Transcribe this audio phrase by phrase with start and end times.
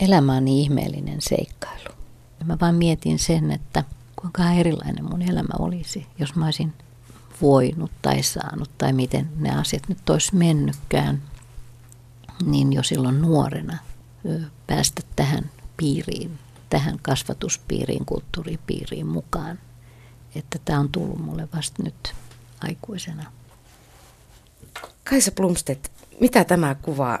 [0.00, 1.94] elämä on niin ihmeellinen seikkailu.
[2.44, 3.84] Mä vaan mietin sen, että
[4.16, 6.72] kuinka erilainen mun elämä olisi, jos mä olisin
[7.42, 11.22] voinut tai saanut tai miten ne asiat nyt olisi mennytkään,
[12.44, 13.78] niin jo silloin nuorena
[14.66, 16.38] päästä tähän piiriin,
[16.70, 19.58] tähän kasvatuspiiriin, kulttuuripiiriin mukaan.
[20.34, 22.14] Että tämä on tullut mulle vasta nyt
[22.60, 23.32] aikuisena.
[25.10, 25.88] Kaisa Plumstedt,
[26.20, 27.18] mitä tämä kuva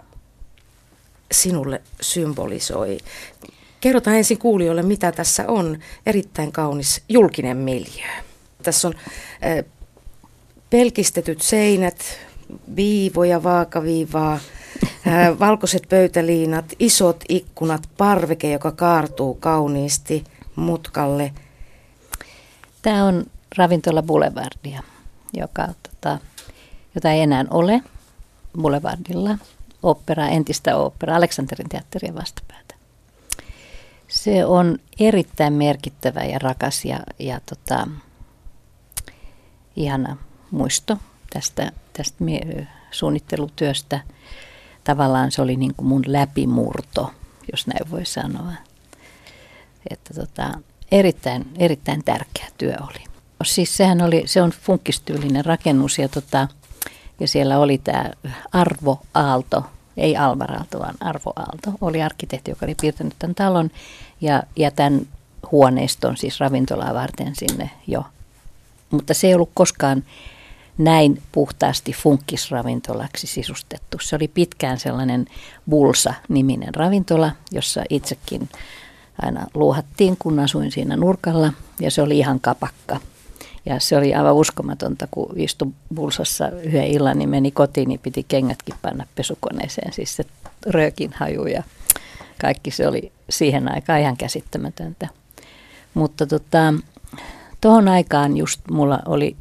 [1.32, 2.98] sinulle symbolisoi?
[3.80, 5.78] Kerrotaan ensin kuulijoille, mitä tässä on.
[6.06, 8.06] Erittäin kaunis julkinen miljö.
[8.62, 8.94] Tässä on
[10.70, 12.18] pelkistetyt seinät,
[12.76, 14.38] viivoja, vaakaviivaa,
[15.40, 20.24] valkoiset pöytäliinat, isot ikkunat, parveke, joka kaartuu kauniisti
[20.56, 21.32] mutkalle.
[22.82, 23.24] Tämä on
[23.58, 24.82] ravintola Boulevardia,
[25.32, 26.18] joka, tota,
[26.94, 27.82] jota ei enää ole
[28.60, 29.38] Boulevardilla.
[29.82, 32.74] Opera, entistä opera, Aleksanterin teatterin vastapäätä.
[34.08, 37.86] Se on erittäin merkittävä ja rakas ja, ja tota,
[39.76, 40.16] ihana
[40.50, 40.98] muisto
[41.30, 42.24] tästä, tästä
[42.90, 44.00] suunnittelutyöstä.
[44.84, 47.12] Tavallaan se oli niin kuin mun läpimurto,
[47.52, 48.52] jos näin voi sanoa.
[49.90, 50.58] Että tota,
[50.92, 53.04] erittäin, erittäin tärkeä työ oli.
[53.44, 56.48] Siis sehän oli, se on funkkistyylinen rakennus ja, tota,
[57.20, 58.10] ja siellä oli tämä
[58.52, 59.64] Arvo Aalto,
[59.96, 63.70] ei Alvar Aalto, vaan Arvo Aalto, oli arkkitehti, joka oli piirtänyt tämän talon
[64.20, 65.00] ja, ja tämän
[65.52, 68.04] huoneiston, siis ravintolaa varten sinne jo.
[68.90, 70.04] Mutta se ei ollut koskaan
[70.78, 73.98] näin puhtaasti funkkisravintolaksi sisustettu.
[74.00, 75.26] Se oli pitkään sellainen
[75.70, 78.48] Bulsa-niminen ravintola, jossa itsekin
[79.22, 83.00] aina luuhattiin, kun asuin siinä nurkalla ja se oli ihan kapakka.
[83.66, 88.24] Ja se oli aivan uskomatonta, kun istui Bulsassa yhden illan, niin meni kotiin, niin piti
[88.28, 89.92] kengätkin panna pesukoneeseen.
[89.92, 90.24] Siis se
[90.66, 91.62] röökin haju ja
[92.40, 95.08] kaikki se oli siihen aikaan ihan käsittämätöntä.
[95.94, 96.74] Mutta tota,
[97.60, 99.36] tuohon aikaan just mulla oli,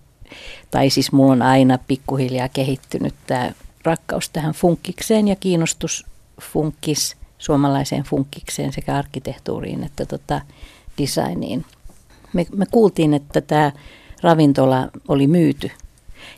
[0.71, 3.51] tai siis mulla on aina pikkuhiljaa kehittynyt tämä
[3.83, 6.05] rakkaus tähän funkkikseen ja kiinnostus
[6.41, 10.41] funkkis, suomalaiseen funkkikseen sekä arkkitehtuuriin että tota
[10.97, 11.65] designiin.
[12.33, 13.71] Me, me kuultiin, että tämä
[14.21, 15.71] ravintola oli myyty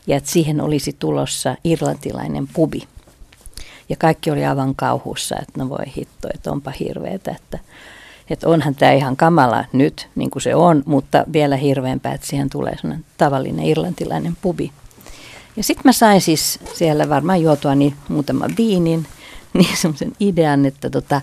[0.06, 2.82] ja että siihen olisi tulossa irlantilainen pubi.
[3.88, 7.58] Ja kaikki oli aivan kauhussa, että no voi hitto, että onpa hirveetä, että,
[8.30, 12.50] että onhan tämä ihan kamala nyt, niin kuin se on, mutta vielä hirveämpää, että siihen
[12.50, 14.72] tulee sellainen tavallinen irlantilainen pubi.
[15.56, 19.06] Ja sitten mä sain siis siellä varmaan juotua niin muutaman viinin,
[19.54, 21.20] niin semmoisen idean, että tota,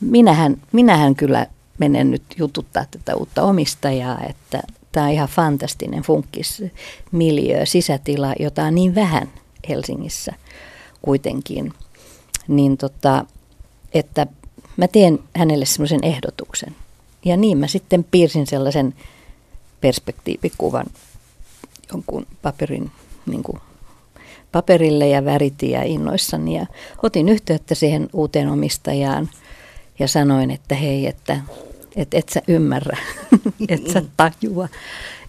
[0.00, 1.46] minähän, minähän kyllä
[1.78, 4.62] menen nyt jututtaa tätä uutta omistajaa, että
[4.92, 9.28] tämä on ihan fantastinen funkkismiljö, sisätila, jota on niin vähän
[9.68, 10.32] Helsingissä
[11.02, 11.72] kuitenkin.
[12.48, 13.24] Niin tota,
[13.94, 14.26] että
[14.76, 16.76] mä teen hänelle semmoisen ehdotuksen.
[17.24, 18.94] Ja niin mä sitten piirsin sellaisen
[19.80, 20.86] perspektiivikuvan
[21.92, 22.90] jonkun paperin
[23.26, 23.58] niin kuin
[24.52, 26.56] paperille ja väritin ja innoissani.
[26.56, 26.66] Ja
[27.02, 29.30] otin yhteyttä siihen uuteen omistajaan
[29.98, 31.40] ja sanoin, että hei, että
[31.96, 32.98] et, et sä ymmärrä,
[33.68, 34.68] et sä tajua,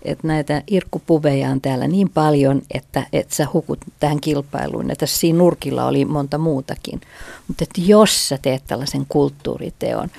[0.02, 4.90] että näitä irkkupuveja on täällä niin paljon, että et sä hukut tähän kilpailuun.
[4.90, 7.02] Ja tässä siinä nurkilla oli monta muutakin.
[7.48, 10.10] Mutta että jos sä teet tällaisen kulttuuriteon,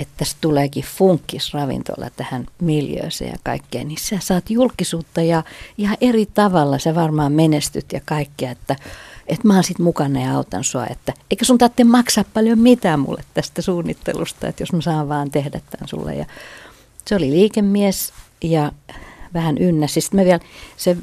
[0.00, 5.42] että tässä tuleekin funkkisravintola tähän miljööseen ja kaikkeen, niin sä saat julkisuutta ja
[5.78, 8.76] ihan eri tavalla sä varmaan menestyt ja kaikkea, että,
[9.26, 13.00] että mä oon sit mukana ja autan sua, että eikä sun tarvitse maksaa paljon mitään
[13.00, 16.14] mulle tästä suunnittelusta, että jos mä saan vaan tehdä tämän sulle.
[16.14, 16.26] Ja
[17.06, 18.72] se oli liikemies ja
[19.34, 19.86] vähän ynnä.
[19.86, 20.40] Siis mä vielä,
[20.76, 20.96] se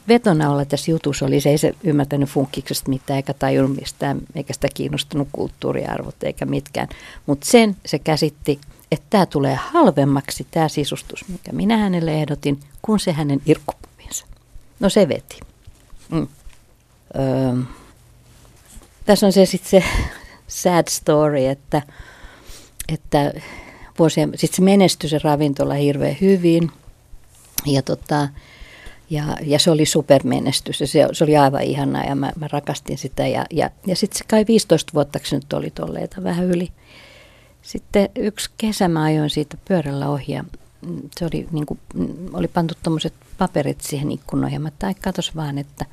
[0.50, 4.67] olla tässä jutussa oli, se ei se ymmärtänyt funkkiksesta mitään, eikä tajunnut mistään, eikä sitä
[4.73, 6.88] kiinnostunut kulttuuriarvot eikä mitkään.
[7.25, 8.59] Mutta sen se käsitti,
[8.91, 14.25] että tämä tulee halvemmaksi, tämä sisustus, mikä minä hänelle ehdotin, kuin se hänen irkkupuvinsa.
[14.79, 15.39] No se veti.
[16.12, 16.28] Mm.
[17.16, 17.63] Öö,
[19.06, 19.84] tässä on se sitten se
[20.47, 21.81] sad story, että,
[22.94, 23.34] että
[24.00, 26.72] vuosien, sit se menestyi se ravintola hirveän hyvin–
[27.66, 28.30] ja, tota,
[29.10, 32.98] ja, ja se oli supermenestys ja se, se oli aivan ihanaa ja mä, mä rakastin
[32.98, 33.27] sitä.
[33.27, 36.72] Ja, ja, ja sitten se kai 15 vuotta se nyt oli tolleita vähän yli.
[37.62, 40.44] Sitten yksi kesä mä ajoin siitä pyörällä ohi ja
[41.18, 41.80] se oli, niin kuin,
[42.33, 44.62] oli pantu tuommoiset paperit siihen ikkunoihin.
[44.62, 44.94] Mä tai
[45.36, 45.86] vaan, että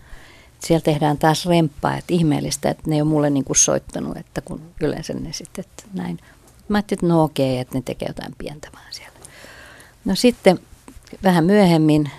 [0.67, 4.41] siellä tehdään taas remppaa, että ihmeellistä, että ne ei ole mulle niin kuin soittanut, että
[4.41, 6.19] kun yleensä ne sitten, että näin.
[6.69, 9.19] Mä ajattelin, että no okei, että ne tekee jotain pientä vaan siellä.
[10.05, 10.59] No sitten
[11.23, 12.11] vähän myöhemmin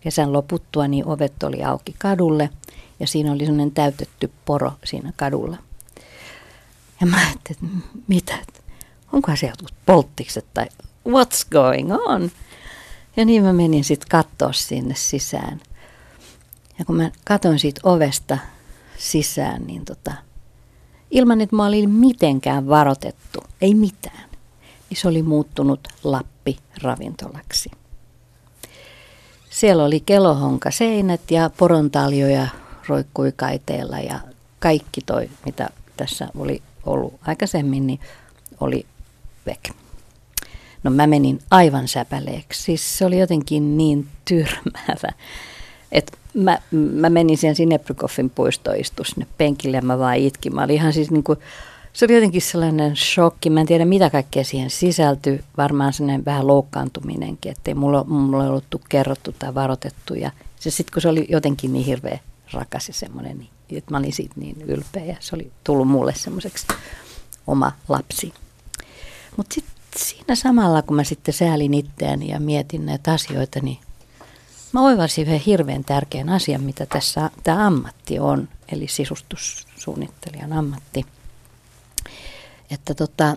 [0.00, 2.50] kesän loputtua, niin ovet oli auki kadulle
[3.00, 5.56] ja siinä oli sellainen täytetty poro siinä kadulla.
[7.00, 8.38] Ja mä ajattelin, että mitä,
[9.12, 10.66] onkohan se jotkut polttikset tai
[11.08, 12.30] what's going on?
[13.16, 15.60] Ja niin mä menin sitten katsoa sinne sisään.
[16.82, 18.38] Ja kun mä katsoin siitä ovesta
[18.98, 20.12] sisään, niin tota,
[21.10, 24.30] ilman että mä olin mitenkään varoitettu, ei mitään,
[24.90, 27.70] niin se oli muuttunut Lappi-ravintolaksi.
[29.50, 32.48] Siellä oli kelohonka seinät ja porontaljoja
[32.88, 34.20] roikkui kaiteella ja
[34.58, 38.00] kaikki toi, mitä tässä oli ollut aikaisemmin, niin
[38.60, 38.86] oli
[39.46, 39.70] vek.
[40.82, 42.62] No mä menin aivan säpäleeksi.
[42.62, 45.12] Siis se oli jotenkin niin tyrmäävä,
[45.92, 50.54] että mä, mä menin siihen Sineprykoffin puistoon istu sinne penkille ja mä vaan itkin.
[50.54, 51.38] Mä olin ihan siis niin kuin,
[51.92, 53.50] se oli jotenkin sellainen shokki.
[53.50, 55.40] Mä en tiedä mitä kaikkea siihen sisältyi.
[55.56, 60.14] Varmaan sellainen vähän loukkaantuminenkin, ei mulla, mulla ollut kerrottu tai varoitettu.
[60.14, 60.30] Ja
[60.60, 62.18] se sitten kun se oli jotenkin niin hirveä
[62.52, 66.14] rakas ja semmoinen, niin, että mä olin siitä niin ylpeä ja se oli tullut mulle
[66.16, 66.66] semmoiseksi
[67.46, 68.32] oma lapsi.
[69.36, 73.78] Mutta sitten siinä samalla, kun mä sitten säälin itseäni ja mietin näitä asioita, niin
[74.72, 81.06] mä oivalsin yhden hirveän tärkeän asian, mitä tässä tämä ammatti on, eli sisustussuunnittelijan ammatti.
[82.70, 83.36] Että tota,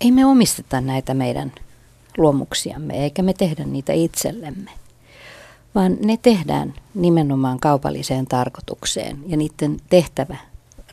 [0.00, 1.52] ei me omisteta näitä meidän
[2.16, 4.70] luomuksiamme, eikä me tehdä niitä itsellemme,
[5.74, 9.18] vaan ne tehdään nimenomaan kaupalliseen tarkoitukseen.
[9.26, 10.36] Ja niiden tehtävä,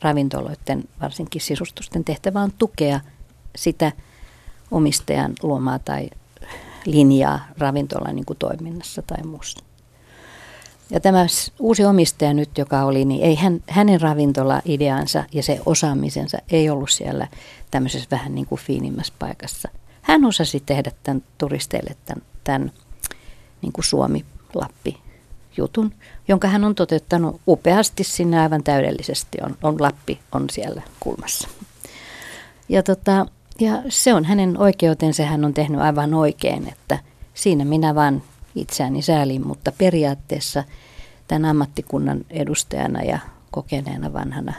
[0.02, 3.00] ravintoloiden, varsinkin sisustusten tehtävä on tukea
[3.56, 3.92] sitä
[4.70, 6.10] omistajan luomaa tai
[6.86, 9.64] linjaa ravintolan niin toiminnassa tai muussa.
[10.92, 11.26] Ja tämä
[11.58, 16.90] uusi omistaja nyt, joka oli, niin ei hän, hänen ravintola-ideansa ja se osaamisensa ei ollut
[16.90, 17.28] siellä
[17.70, 19.68] tämmöisessä vähän niin kuin fiinimmässä paikassa.
[20.02, 22.72] Hän osasi tehdä tämän turisteille tämän, tämän
[23.62, 24.98] niin kuin Suomi-Lappi
[25.56, 25.94] jutun,
[26.28, 29.38] jonka hän on toteuttanut upeasti sinne aivan täydellisesti.
[29.42, 31.48] On, on Lappi on siellä kulmassa.
[32.68, 33.26] Ja, tota,
[33.60, 36.98] ja se on hänen oikeutensa, hän on tehnyt aivan oikein, että
[37.34, 38.22] siinä minä vaan
[38.54, 40.64] itseäni säälin, mutta periaatteessa
[41.28, 43.18] tämän ammattikunnan edustajana ja
[43.50, 44.52] kokeneena vanhana,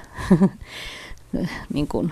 [1.73, 2.11] niin, kun,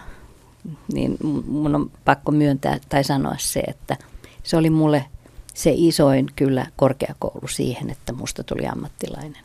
[0.94, 1.18] niin
[1.48, 3.98] mun on pakko myöntää tai sanoa se, että
[4.44, 5.06] se oli mulle
[5.54, 9.44] se isoin kyllä korkeakoulu siihen, että musta tuli ammattilainen.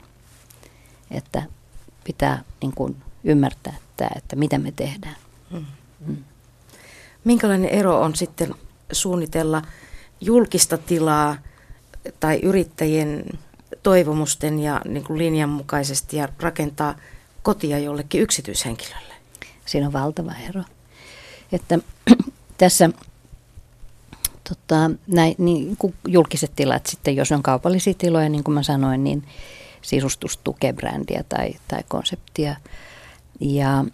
[1.11, 1.43] Että
[2.05, 5.17] pitää niin kun, ymmärtää, että, että mitä me tehdään.
[5.51, 5.67] Mm.
[6.07, 6.17] Mm.
[7.25, 8.55] Minkälainen ero on sitten
[8.93, 9.63] suunnitella
[10.21, 11.37] julkista tilaa
[12.21, 13.25] tai yrittäjien
[13.83, 16.95] toivomusten ja niin kuin linjan mukaisesti ja rakentaa
[17.43, 19.15] kotia jollekin yksityishenkilölle?
[19.67, 20.63] Siinä on valtava ero.
[21.53, 21.79] Että
[22.59, 22.91] tässä
[24.49, 25.77] tota, näin, niin,
[26.09, 29.25] julkiset tilat sitten, jos on kaupallisia tiloja, niin kuin mä sanoin, niin
[29.83, 32.57] sisustus tukee brändiä tai, tai konseptia.
[33.41, 33.85] Ja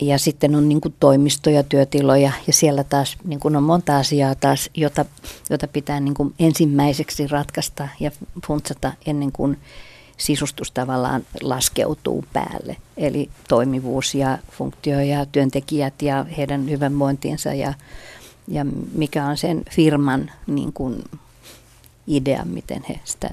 [0.00, 4.34] ja sitten on niin kuin toimistoja, työtiloja ja siellä taas niin kuin on monta asiaa
[4.34, 5.04] taas, jota,
[5.50, 8.10] jota pitää niin kuin ensimmäiseksi ratkaista ja
[8.46, 9.58] funtsata ennen kuin
[10.16, 12.76] sisustus tavallaan laskeutuu päälle.
[12.96, 17.74] Eli toimivuus ja funktio ja työntekijät ja heidän hyvinvointiinsa ja,
[18.48, 21.04] ja mikä on sen firman niin kuin
[22.06, 23.30] idea, miten he sitä,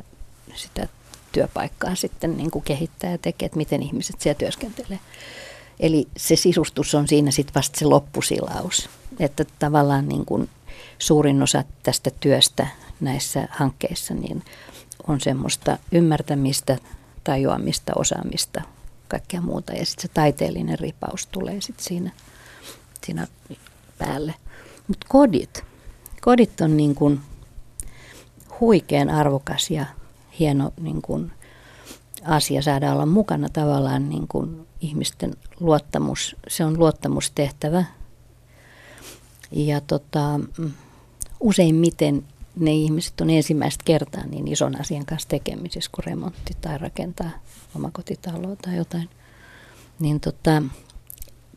[0.56, 0.88] sitä
[1.32, 5.00] työpaikkaa sitten niin kuin kehittää ja tekee, että miten ihmiset siellä työskentelee.
[5.80, 8.90] Eli se sisustus on siinä sitten vasta se loppusilaus.
[9.20, 10.50] Että tavallaan niin kuin
[11.00, 12.68] suurin osa tästä työstä
[13.00, 14.44] näissä hankkeissa niin
[15.08, 16.78] on semmoista ymmärtämistä,
[17.24, 18.62] tajuamista, osaamista,
[19.08, 19.74] kaikkea muuta.
[19.74, 22.12] Ja sitten se taiteellinen ripaus tulee sitten siinä,
[23.06, 23.28] siinä
[23.98, 24.34] päälle.
[24.88, 25.64] Mutta kodit,
[26.22, 27.20] kodit on niin kuin
[28.60, 29.86] huikean arvokas ja
[30.40, 31.32] hieno niin kuin
[32.24, 37.84] asia saada olla mukana tavallaan niin kuin ihmisten luottamus, se on luottamustehtävä.
[39.52, 40.40] Ja tota,
[41.40, 47.30] useimmiten ne ihmiset on ensimmäistä kertaa niin ison asian kanssa tekemisissä kuin remontti tai rakentaa
[47.76, 49.10] omakotitaloa tai jotain.
[50.00, 50.64] Niin tota,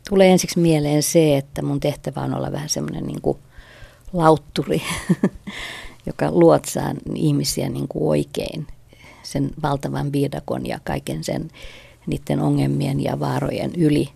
[0.09, 3.37] tulee ensiksi mieleen se, että mun tehtävä on olla vähän semmoinen niin kuin
[4.13, 4.81] lautturi,
[6.07, 8.67] joka luotsaa ihmisiä niin kuin oikein
[9.23, 11.51] sen valtavan viidakon ja kaiken sen
[12.07, 14.09] niiden ongelmien ja vaarojen yli,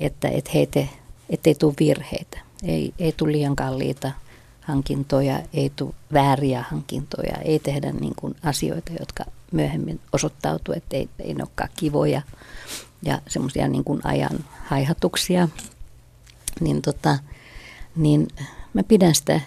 [0.00, 0.86] että et heitä,
[1.30, 4.12] ettei tule virheitä, ei, ei tule liian kalliita
[4.60, 11.08] hankintoja, ei tule vääriä hankintoja, ei tehdä niin kuin asioita, jotka myöhemmin osoittautuu, että ei,
[11.18, 12.22] ei ne olekaan kivoja
[13.02, 15.48] ja semmoisia niin kuin ajan haihatuksia,
[16.60, 17.18] niin, tota,
[17.96, 18.28] niin
[18.74, 19.40] mä pidän sitä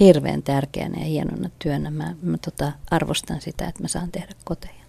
[0.00, 1.90] hirveän tärkeänä ja hienona työnä.
[1.90, 4.85] Mä, mä tota, arvostan sitä, että mä saan tehdä koteja.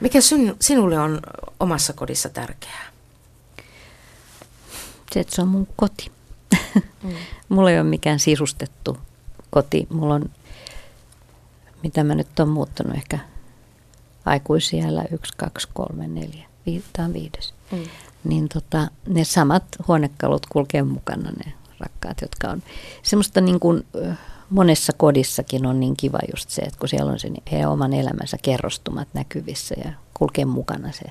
[0.00, 1.20] Mikä sun, sinulle on
[1.60, 2.86] omassa kodissa tärkeää?
[5.12, 6.12] Se, että se on mun koti.
[7.02, 7.12] Mm.
[7.48, 8.98] mulla ei ole mikään sisustettu
[9.50, 9.86] koti.
[9.90, 10.30] Mulla on,
[11.82, 13.18] mitä mä nyt on muuttanut, ehkä
[14.24, 16.46] aikuisiellä yksi, kaksi, kolme, neljä.
[16.92, 17.54] Tämä on viides.
[17.72, 17.78] Mm.
[18.24, 22.62] Niin tota, ne samat huonekalut kulkee mukana, ne rakkaat, jotka on
[23.02, 23.86] semmoista niin kuin,
[24.50, 28.36] monessa kodissakin on niin kiva just se, että kun siellä on se heidän oman elämänsä
[28.42, 31.04] kerrostumat näkyvissä ja kulkee mukana se,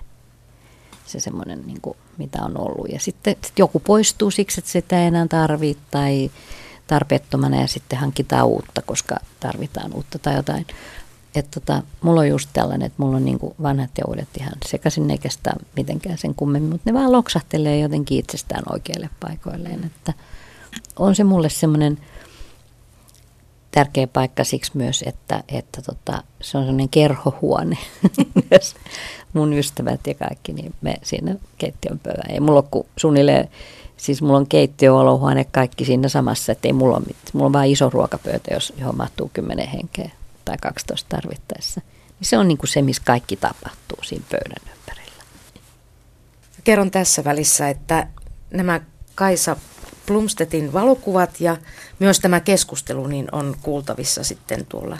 [1.05, 2.89] se semmoinen, niin kuin, mitä on ollut.
[2.89, 6.31] Ja sitten sit joku poistuu siksi, että sitä ei enää tarvitse tai
[6.87, 10.67] tarpeettomana ja sitten hankitaan uutta, koska tarvitaan uutta tai jotain.
[11.35, 15.11] Että tota, mulla on just tällainen, että mulla on niin vanhat ja uudet ihan sekaisin,
[15.11, 19.83] eikä sitä mitenkään sen kummemmin, mutta ne vaan loksahtelee jotenkin itsestään oikeille paikoilleen.
[19.83, 20.13] Että
[20.95, 21.97] on se mulle semmoinen
[23.75, 27.77] tärkeä paikka siksi myös, että, että tota, se on semmoinen kerhohuone.
[29.33, 32.31] mun ystävät ja kaikki, niin me siinä keittiön pöydän.
[32.31, 33.49] Ei mulla ole suunnilleen,
[33.97, 37.31] siis mulla on keittiö, olohuone, kaikki siinä samassa, että ei mulla ole mitään.
[37.33, 40.09] Mulla on vain iso ruokapöytä, jos, johon mahtuu 10 henkeä
[40.45, 41.81] tai 12 tarvittaessa.
[42.19, 45.23] Niin se on niin kuin se, missä kaikki tapahtuu siinä pöydän ympärillä.
[46.63, 48.07] Kerron tässä välissä, että
[48.51, 48.81] nämä
[49.15, 49.57] Kaisa
[50.05, 51.57] Plumstetin valokuvat ja
[51.99, 54.97] myös tämä keskustelu niin on kuultavissa sitten tuolla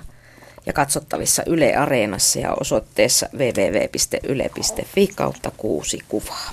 [0.65, 6.51] ja katsottavissa Yle Areenassa ja osoitteessa www.yle.fi kautta kuusi kuvaa.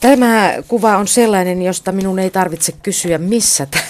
[0.00, 3.84] Tämä kuva on sellainen, josta minun ei tarvitse kysyä, missä tämä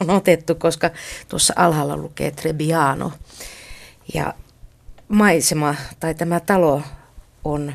[0.00, 0.90] on otettu, koska
[1.28, 3.12] tuossa alhaalla lukee Trebbiano.
[4.14, 4.34] Ja
[5.08, 6.82] maisema tai tämä talo
[7.44, 7.74] on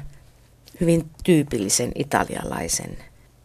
[0.81, 2.98] hyvin tyypillisen italialaisen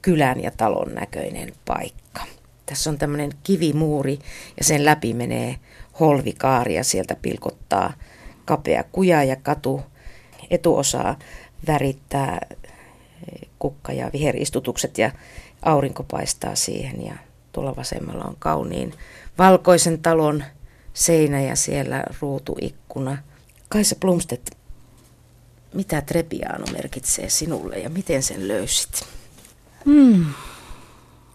[0.05, 2.27] kylän ja talon näköinen paikka.
[2.67, 4.19] Tässä on tämmöinen kivimuuri
[4.57, 5.57] ja sen läpi menee
[6.01, 7.93] holvikaari ja sieltä pilkottaa
[8.45, 9.83] kapea kuja ja katu.
[10.51, 11.19] Etuosaa
[11.67, 12.41] värittää
[13.59, 15.11] kukka- ja viheristutukset ja
[15.63, 17.15] aurinko paistaa siihen ja
[17.53, 18.95] tuolla vasemmalla on kauniin
[19.39, 20.45] valkoisen talon
[20.95, 23.19] seinä ja siellä ruutuikkuna.
[23.69, 24.51] Kaisa Plumstedt,
[25.75, 29.05] mitä Trepiano merkitsee sinulle ja miten sen löysit?
[29.87, 30.25] Hmm.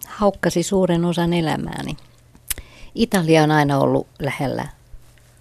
[0.06, 1.96] Haukkasi suuren osan elämääni.
[2.94, 4.68] Italia on aina ollut lähellä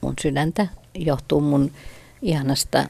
[0.01, 0.67] mun sydäntä.
[0.95, 1.71] Johtuu mun
[2.21, 2.85] ihanasta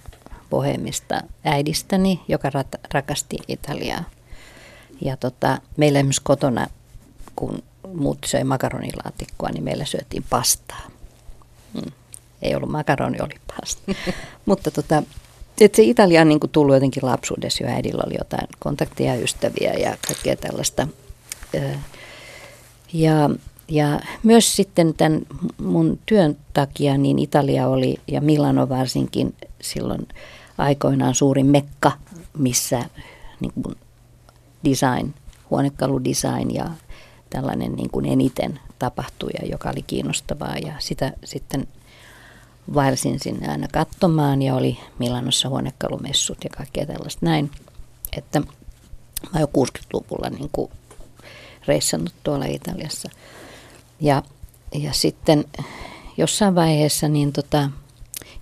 [0.49, 4.03] bohemista äidistäni, joka rat- rakasti Italiaa.
[5.01, 6.67] Ja tota, meillä myös kotona,
[7.35, 10.88] kun muut söi makaronilaatikkoa, niin meillä syötiin pastaa.
[11.73, 11.91] Hmm.
[12.41, 13.81] Ei ollut makaroni, oli pasta.
[14.45, 15.03] Mutta tota,
[15.65, 17.69] että se Italia on niin kuin tullut jotenkin lapsuudessa jo.
[17.69, 20.87] Äidillä oli jotain kontakteja, ystäviä ja kaikkea tällaista.
[22.93, 23.29] Ja,
[23.67, 25.21] ja myös sitten tämän
[25.57, 30.07] mun työn takia niin Italia oli ja Milano varsinkin silloin
[30.57, 31.91] aikoinaan suuri mekka,
[32.37, 32.85] missä
[33.39, 33.75] niin kuin
[34.65, 35.13] design,
[35.49, 36.71] huonekaludesign ja
[37.29, 41.67] tällainen niin kuin eniten tapahtui ja joka oli kiinnostavaa ja sitä sitten
[42.73, 47.51] vaelsin sinne aina katsomaan ja oli Milanossa huonekalumessut ja kaikkea tällaista näin.
[48.17, 48.41] Että
[49.33, 50.71] mä jo 60-luvulla niin kuin
[51.67, 53.09] reissannut tuolla Italiassa.
[54.01, 54.23] Ja,
[54.73, 55.45] ja sitten
[56.17, 57.69] jossain vaiheessa niin tota,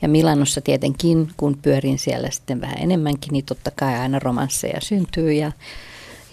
[0.02, 5.34] ja Milanossa tietenkin, kun pyörin siellä sitten vähän enemmänkin, niin totta kai aina romansseja syntyy
[5.34, 5.52] ja,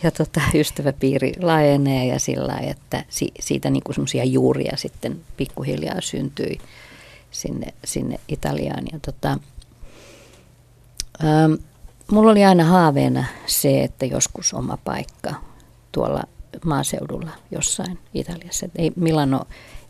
[0.02, 6.58] ja tota, ystäväpiiri laajenee ja sillä että si, siitä niin semmoisia juuria sitten pikkuhiljaa syntyi
[7.34, 8.84] sinne, sinne Italiaan.
[8.92, 9.38] Ja tota,
[11.24, 11.52] ähm,
[12.10, 15.34] mulla oli aina haaveena se, että joskus oma paikka
[15.92, 16.22] tuolla
[16.64, 18.66] maaseudulla jossain Italiassa.
[18.76, 19.40] Ei, Milano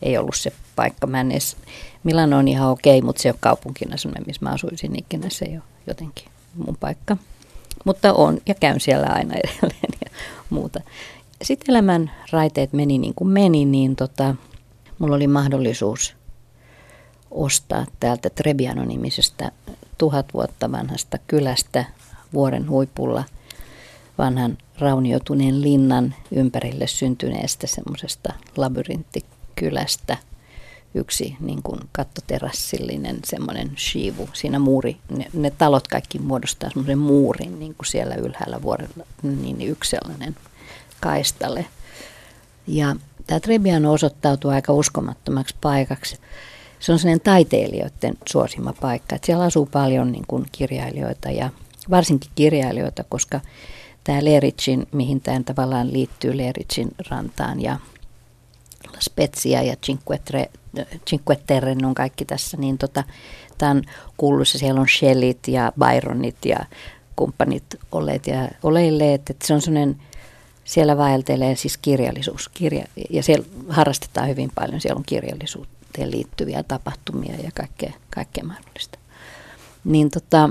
[0.03, 1.07] ei ollut se paikka.
[1.07, 1.57] Mä en edes,
[2.05, 5.31] Milano on ihan okei, mutta se ole kaupunkina semmoinen, missä mä asuisin ikinä.
[5.31, 7.17] Se ei ole jotenkin mun paikka.
[7.85, 10.11] Mutta on ja käyn siellä aina edelleen ja
[10.51, 10.81] muuta.
[11.43, 14.35] Sitten elämän raiteet meni niin kuin meni, niin tota,
[14.99, 16.15] mulla oli mahdollisuus
[17.35, 19.51] ostaa täältä Trebiano-nimisestä
[19.99, 21.85] tuhat vuotta vanhasta kylästä
[22.33, 23.25] vuoren huipulla
[24.19, 30.17] vanhan raunioituneen linnan ympärille syntyneestä semmoisesta labyrinttikylästä.
[30.95, 37.59] Yksi niin kuin kattoterassillinen semmoinen shivu, siinä muuri, ne, ne talot kaikki muodostaa semmoisen muurin
[37.59, 40.37] niin kuin siellä ylhäällä vuorella, niin yksi sellainen
[41.01, 41.67] kaistale.
[42.67, 46.19] Ja tämä Trebiano osoittautui aika uskomattomaksi paikaksi
[46.85, 49.17] se on sellainen taiteilijoiden suosima paikka.
[49.17, 51.51] Että siellä asuu paljon niin kuin kirjailijoita ja
[51.91, 53.41] varsinkin kirjailijoita, koska
[54.05, 57.79] tämä Leritsin, mihin tämä tavallaan liittyy Leritsin rantaan ja
[58.93, 60.51] La Spezia ja Cinque, Tre,
[61.07, 63.05] Cinque Terre on kaikki tässä, niin tota,
[63.59, 63.83] tämä on
[64.17, 66.59] kuuluisa, siellä on Shellit ja Byronit ja
[67.17, 69.97] kumppanit olleet ja oleilleet, että se on sellainen
[70.65, 72.49] siellä vaeltelee siis kirjallisuus.
[72.49, 74.81] Kirja, ja siellä harrastetaan hyvin paljon.
[74.81, 75.05] Siellä on
[75.95, 78.99] kirjallisuuteen liittyviä tapahtumia ja kaikkea, kaikkea mahdollista.
[79.85, 80.51] Niin tota,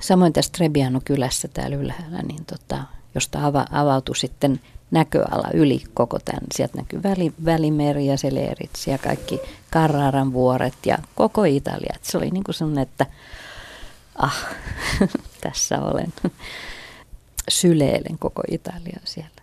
[0.00, 2.82] samoin tässä Trebiano kylässä täällä ylhäällä, niin tota,
[3.14, 6.42] josta ava, avautui sitten näköala yli koko tämän.
[6.52, 9.40] Sieltä näkyy väli, Välimeri ja Seleritsi ja kaikki
[9.72, 11.92] Carraran vuoret ja koko Italia.
[11.94, 13.06] Et se oli niin kuin sellainen, että
[14.16, 14.46] ah,
[15.44, 16.12] tässä olen.
[17.48, 19.42] Syleilen koko Italia siellä.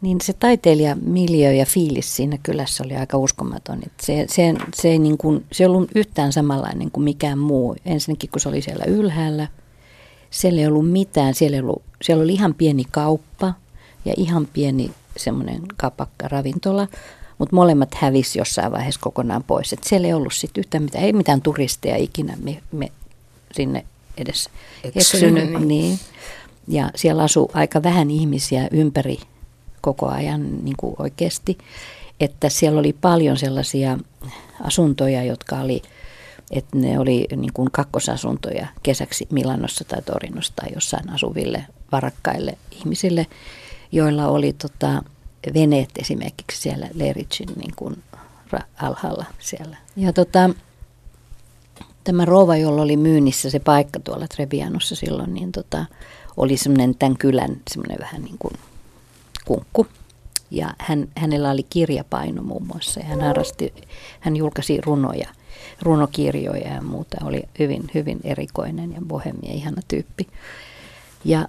[0.00, 3.78] Niin se taiteilija miljö ja fiilis siinä kylässä oli aika uskomaton.
[3.86, 7.76] Että se, se, se, ei niin kuin, se ei ollut yhtään samanlainen kuin mikään muu.
[7.84, 9.48] Ensinnäkin kun se oli siellä ylhäällä,
[10.30, 11.34] siellä ei ollut mitään.
[11.34, 13.54] Siellä, ei ollut, siellä oli ihan pieni kauppa
[14.04, 16.88] ja ihan pieni semmoinen kapakka ravintola.
[17.38, 19.72] Mutta molemmat hävisi jossain vaiheessa kokonaan pois.
[19.72, 22.92] Et siellä ei ollut sitten yhtään mitään, ei mitään turisteja ikinä me, me
[23.52, 23.84] sinne
[24.16, 24.50] edes
[24.94, 25.50] eksynyt.
[25.50, 25.68] Niin.
[25.68, 25.98] niin.
[26.68, 29.18] Ja siellä asuu aika vähän ihmisiä ympäri
[29.84, 31.58] koko ajan niin kuin oikeasti.
[32.20, 33.98] Että siellä oli paljon sellaisia
[34.62, 35.82] asuntoja, jotka oli,
[36.50, 43.26] että ne oli niin kuin kakkosasuntoja kesäksi Milanossa tai Torinossa tai jossain asuville varakkaille ihmisille,
[43.92, 45.02] joilla oli tota,
[45.54, 48.02] veneet esimerkiksi siellä Lericin niin kuin
[48.82, 49.76] alhaalla siellä.
[49.96, 50.50] Ja tota,
[52.04, 55.86] tämä rouva, jolla oli myynnissä se paikka tuolla Trebianossa silloin, niin tota,
[56.36, 58.54] oli semmoinen tämän kylän semmoinen vähän niin kuin
[59.44, 59.86] kunkku.
[60.50, 63.74] Ja hän, hänellä oli kirjapaino muun muassa hän harrasti,
[64.20, 65.28] hän julkaisi runoja,
[65.82, 67.16] runokirjoja ja muuta.
[67.24, 70.26] Oli hyvin, hyvin erikoinen ja bohemia, ihana tyyppi.
[71.24, 71.48] Ja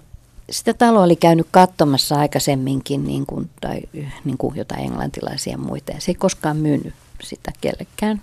[0.50, 3.82] sitä taloa oli käynyt katsomassa aikaisemminkin niin kuin, tai
[4.26, 8.22] niin kuin jotain englantilaisia ja muita ja se ei koskaan myynyt sitä kellekään.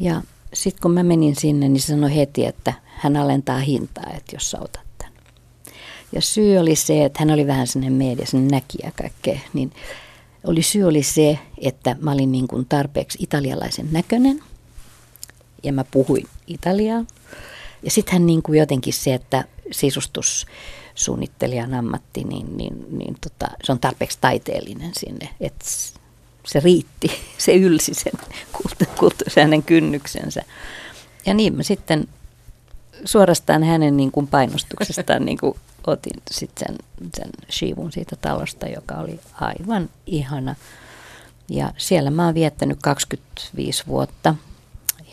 [0.00, 0.22] Ja
[0.54, 4.58] sitten kun mä menin sinne, niin sanoi heti, että hän alentaa hintaa, että jos sä
[4.60, 4.85] otat.
[6.12, 9.72] Ja syy oli se, että hän oli vähän sellainen media, sellainen näkijä kaikkea, niin
[10.44, 14.42] oli syy oli se, että mä olin niin kuin tarpeeksi italialaisen näköinen
[15.62, 17.04] ja mä puhuin italiaa.
[17.82, 23.72] Ja sitten hän niin kuin jotenkin se, että sisustussuunnittelijan ammatti, niin, niin, niin tota, se
[23.72, 25.64] on tarpeeksi taiteellinen sinne, että
[26.46, 28.12] se riitti, se ylsi sen
[28.98, 30.42] kulttuurisen kynnyksensä.
[31.26, 32.08] Ja niin mä sitten
[33.04, 35.54] suorastaan hänen niin kuin painostuksestaan niin kuin
[35.86, 36.76] otin sitten sen,
[37.16, 40.54] sen shivun siitä talosta, joka oli aivan ihana.
[41.50, 44.34] Ja siellä mä oon viettänyt 25 vuotta.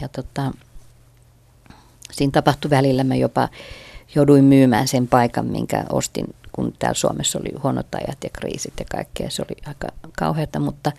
[0.02, 0.52] Ja tota,
[2.12, 3.50] siinä tapahtui välillä, mä jopa
[4.16, 8.86] jouduin myymään sen paikan, minkä ostin kun täällä Suomessa oli huonot ajat ja kriisit ja
[8.92, 10.92] kaikkea, se oli aika kauheata, mutta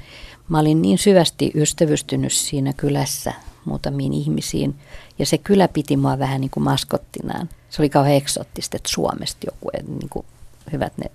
[0.49, 3.33] mä olin niin syvästi ystävystynyt siinä kylässä
[3.65, 4.75] muutamiin ihmisiin,
[5.19, 7.49] ja se kylä piti mua vähän niin kuin maskottinaan.
[7.71, 10.27] Se oli kauhean eksoottista, että Suomesta joku, niin kuin
[10.73, 11.11] hyvät ne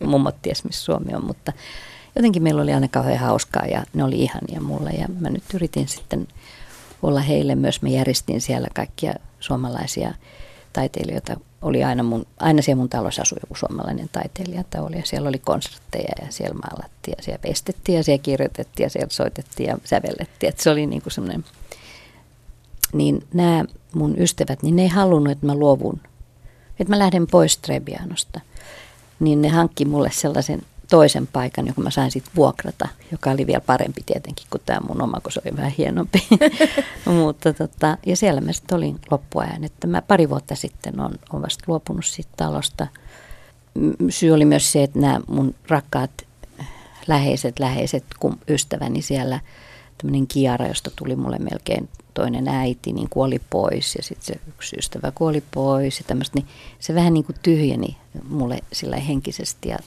[0.10, 1.52] mummot ties, missä Suomi on, mutta
[2.16, 5.88] jotenkin meillä oli aina kauhean hauskaa ja ne oli ihania mulle, ja mä nyt yritin
[5.88, 6.28] sitten
[7.02, 10.14] olla heille myös, mä järjestin siellä kaikkia suomalaisia
[10.72, 11.36] taiteilijoita.
[11.62, 15.28] Oli aina, mun, aina siellä mun talossa asui joku suomalainen taiteilija, että oli, ja siellä
[15.28, 19.78] oli konsertteja ja siellä maalattiin ja siellä pestettiin ja siellä kirjoitettiin ja siellä soitettiin ja
[19.84, 21.44] sävellettiin, että se oli niin kuin semmoinen,
[22.92, 26.00] niin nämä mun ystävät, niin ne ei halunnut, että mä luovun,
[26.80, 28.40] että mä lähden pois Trebianosta,
[29.20, 33.60] niin ne hankki mulle sellaisen toisen paikan, jonka mä sain sitten vuokrata, joka oli vielä
[33.60, 36.26] parempi tietenkin kuin tämä mun oma, kun se oli vähän hienompi.
[37.20, 41.42] Mutta tota, ja siellä mä sitten olin loppuajan, että mä pari vuotta sitten on, on
[41.42, 42.86] vasta luopunut siitä talosta.
[44.08, 46.10] Syy oli myös se, että nämä mun rakkaat
[47.06, 48.04] läheiset, läheiset
[48.48, 49.40] ystäväni siellä,
[49.98, 54.76] tämmöinen Kiara, josta tuli mulle melkein toinen äiti, niin kuoli pois ja sitten se yksi
[54.78, 56.48] ystävä kuoli pois ja tämmöistä, niin
[56.80, 57.96] se vähän niin kuin tyhjeni
[58.28, 59.78] mulle sillä henkisesti ja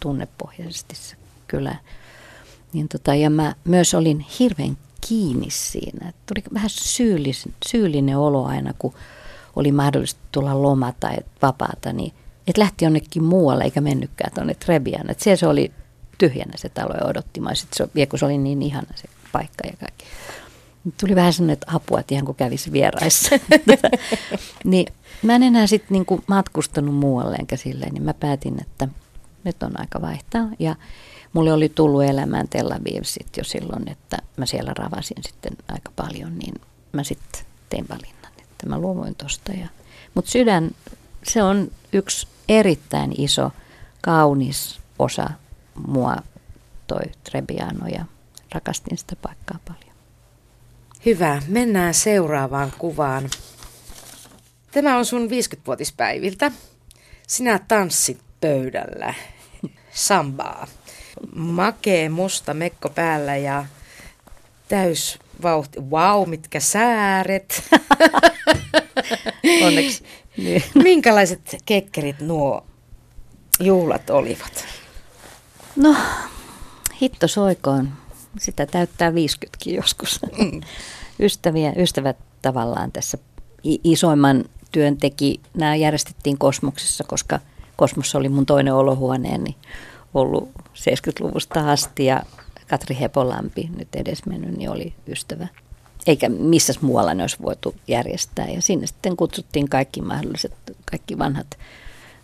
[0.00, 1.16] tunnepohjaisesti se
[1.48, 1.76] kylä.
[2.72, 4.76] Niin tota, ja mä myös olin hirveän
[5.08, 6.12] kiinni siinä.
[6.26, 8.94] Tuli vähän syyllis, syyllinen olo aina, kun
[9.56, 12.12] oli mahdollista tulla loma tai vapaata, niin
[12.46, 15.10] että lähti jonnekin muualle eikä mennytkään tuonne Trebian.
[15.10, 15.72] Että siellä se oli
[16.18, 17.40] tyhjänä se talo ja odotti.
[17.40, 17.66] Mä se,
[18.10, 20.04] kun se oli niin ihana se paikka ja kaikki.
[21.00, 23.36] Tuli vähän sellainen, että apua, että ihan kuin kävisi vieraissa.
[24.64, 24.86] niin
[25.22, 28.88] mä en enää sitten niinku matkustanut muualle enkä silleen, niin mä päätin, että
[29.44, 30.48] nyt on aika vaihtaa.
[30.58, 30.76] Ja
[31.32, 35.92] mulle oli tullut elämään Tel Aviv sit jo silloin, että mä siellä ravasin sitten aika
[35.96, 36.54] paljon, niin
[36.92, 39.52] mä sitten tein valinnan, että mä luovuin tosta.
[39.52, 39.68] Ja,
[40.14, 40.70] mutta sydän,
[41.22, 43.52] se on yksi erittäin iso,
[44.00, 45.30] kaunis osa
[45.86, 46.16] mua
[46.86, 48.04] toi Trebiano ja
[48.54, 49.83] rakastin sitä paikkaa paljon.
[51.06, 53.30] Hyvä, mennään seuraavaan kuvaan.
[54.70, 56.52] Tämä on sun 50-vuotispäiviltä.
[57.26, 59.14] Sinä tanssit pöydällä.
[59.92, 60.66] sambaa.
[61.34, 63.64] Makee musta mekko päällä ja
[64.68, 65.80] täys vauhti.
[65.80, 67.62] Wow, mitkä sääret.
[69.66, 70.04] Onneksi.
[70.36, 70.62] Niin.
[70.74, 72.66] Minkälaiset kekkerit nuo
[73.60, 74.64] juhlat olivat?
[75.76, 75.96] No,
[77.02, 78.03] hitto soikoon.
[78.38, 80.20] Sitä täyttää 50 joskus.
[80.38, 80.60] Mm.
[81.20, 83.18] Ystäviä, ystävät tavallaan tässä
[83.84, 85.40] isoimman työn teki.
[85.54, 87.40] Nämä järjestettiin Kosmoksessa, koska
[87.76, 89.56] Kosmos oli mun toinen olohuoneeni
[90.14, 92.22] ollut 70-luvusta asti ja
[92.68, 95.48] Katri Hepolampi, nyt edesmennyt, niin oli ystävä.
[96.06, 98.48] Eikä missä muualla ne olisi voitu järjestää.
[98.48, 100.52] Ja sinne sitten kutsuttiin kaikki mahdolliset,
[100.90, 101.58] kaikki vanhat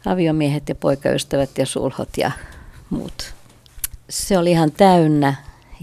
[0.06, 2.30] aviomiehet ja poikaystävät ja sulhot ja
[2.90, 3.34] muut.
[4.08, 5.34] Se oli ihan täynnä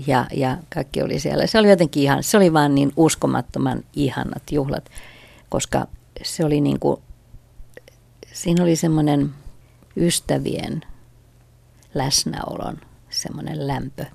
[0.08, 1.48] ja, ja kaikki oli siellä.
[1.48, 4.90] Se oli jotenkin ihan, se oli vaan niin uskomattoman ihanat juhlat,
[5.50, 5.88] koska
[6.24, 7.02] se oli niin kuin,
[8.34, 9.34] siinä oli semmoinen
[9.98, 10.82] ystävien
[11.94, 12.78] läsnäolon
[13.10, 14.06] semmoinen lämpö.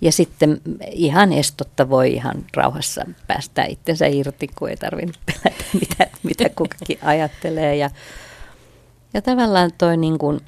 [0.00, 6.06] Ja sitten ihan estotta voi ihan rauhassa päästä itsensä irti, kun ei tarvitse pelätä, mitä,
[6.22, 7.76] mitä kukakin ajattelee.
[7.76, 7.90] Ja,
[9.14, 10.40] ja tavallaan toi niin kuin,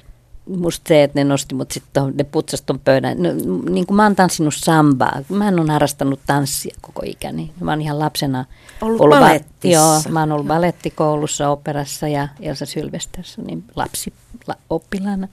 [0.45, 3.23] musta se, että ne nosti mut sitten, ne putsasi ton pöydän.
[3.23, 3.29] No,
[3.69, 5.21] niin kuin mä oon tanssinut sambaa.
[5.29, 7.51] Mä en ole harrastanut tanssia koko ikäni.
[7.59, 8.45] Mä oon ihan lapsena
[8.81, 9.17] ollut, ollut
[9.63, 14.13] Joo, mä oon ollut balettikoulussa, operassa ja Elsa Sylvesterssä, niin lapsi
[14.47, 15.27] la, oppilaana.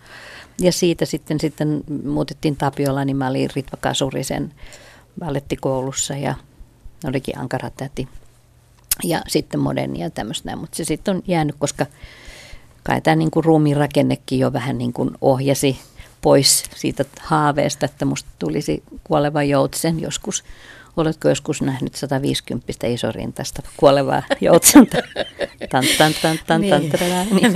[0.60, 4.54] Ja siitä sitten, sitten muutettiin Tapiola, niin mä olin Ritva Kasurisen
[5.20, 6.34] ballettikoulussa ja
[7.04, 8.08] olikin ankara täti.
[9.04, 11.86] Ja sitten modernia tämmöistä, mutta se sitten on jäänyt, koska
[12.88, 15.78] kai tämä niin ruumiin rakennekin jo vähän niin kuin ohjasi
[16.20, 20.44] pois siitä haaveesta, että musta tulisi kuoleva joutsen joskus.
[20.96, 24.96] Oletko joskus nähnyt 150 isorintaista kuolevaa joutsenta?
[25.70, 26.90] Tan, tan, tan, tan, niin.
[26.90, 27.52] tan, niin.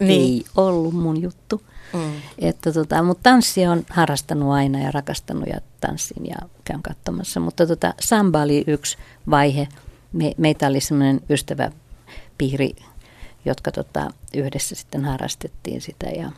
[0.00, 0.20] niin.
[0.20, 1.62] Ei ollut mun juttu.
[1.92, 2.12] Mm.
[2.38, 7.40] Että tota, mutta tanssia on harrastanut aina ja rakastanut ja tanssin ja käyn katsomassa.
[7.40, 8.96] Mutta tota, samba oli yksi
[9.30, 9.68] vaihe.
[10.12, 12.76] Me, meitä oli sellainen ystäväpiiri,
[13.44, 16.30] jotka tota, yhdessä sitten harrastettiin sitä ja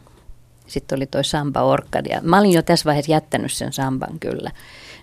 [0.67, 2.21] sitten oli toi samba orkkadia.
[2.23, 4.51] Mä olin jo tässä vaiheessa jättänyt sen samban kyllä.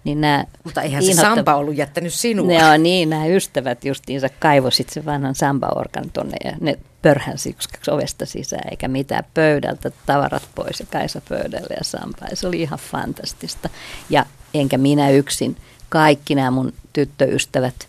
[0.03, 2.47] Niin nämä Mutta eihän se samba ollut jättänyt sinua.
[2.47, 7.91] Ne on niin, nämä ystävät justiinsa kaivosit sen vanhan samba-orkan tonne ja ne pörhänsi yksi
[7.91, 12.25] ovesta sisään eikä mitään pöydältä, tavarat pois ja Kaisa pöydälle ja samba.
[12.29, 13.69] Ja se oli ihan fantastista.
[14.09, 15.57] Ja enkä minä yksin,
[15.89, 17.87] kaikki nämä mun tyttöystävät,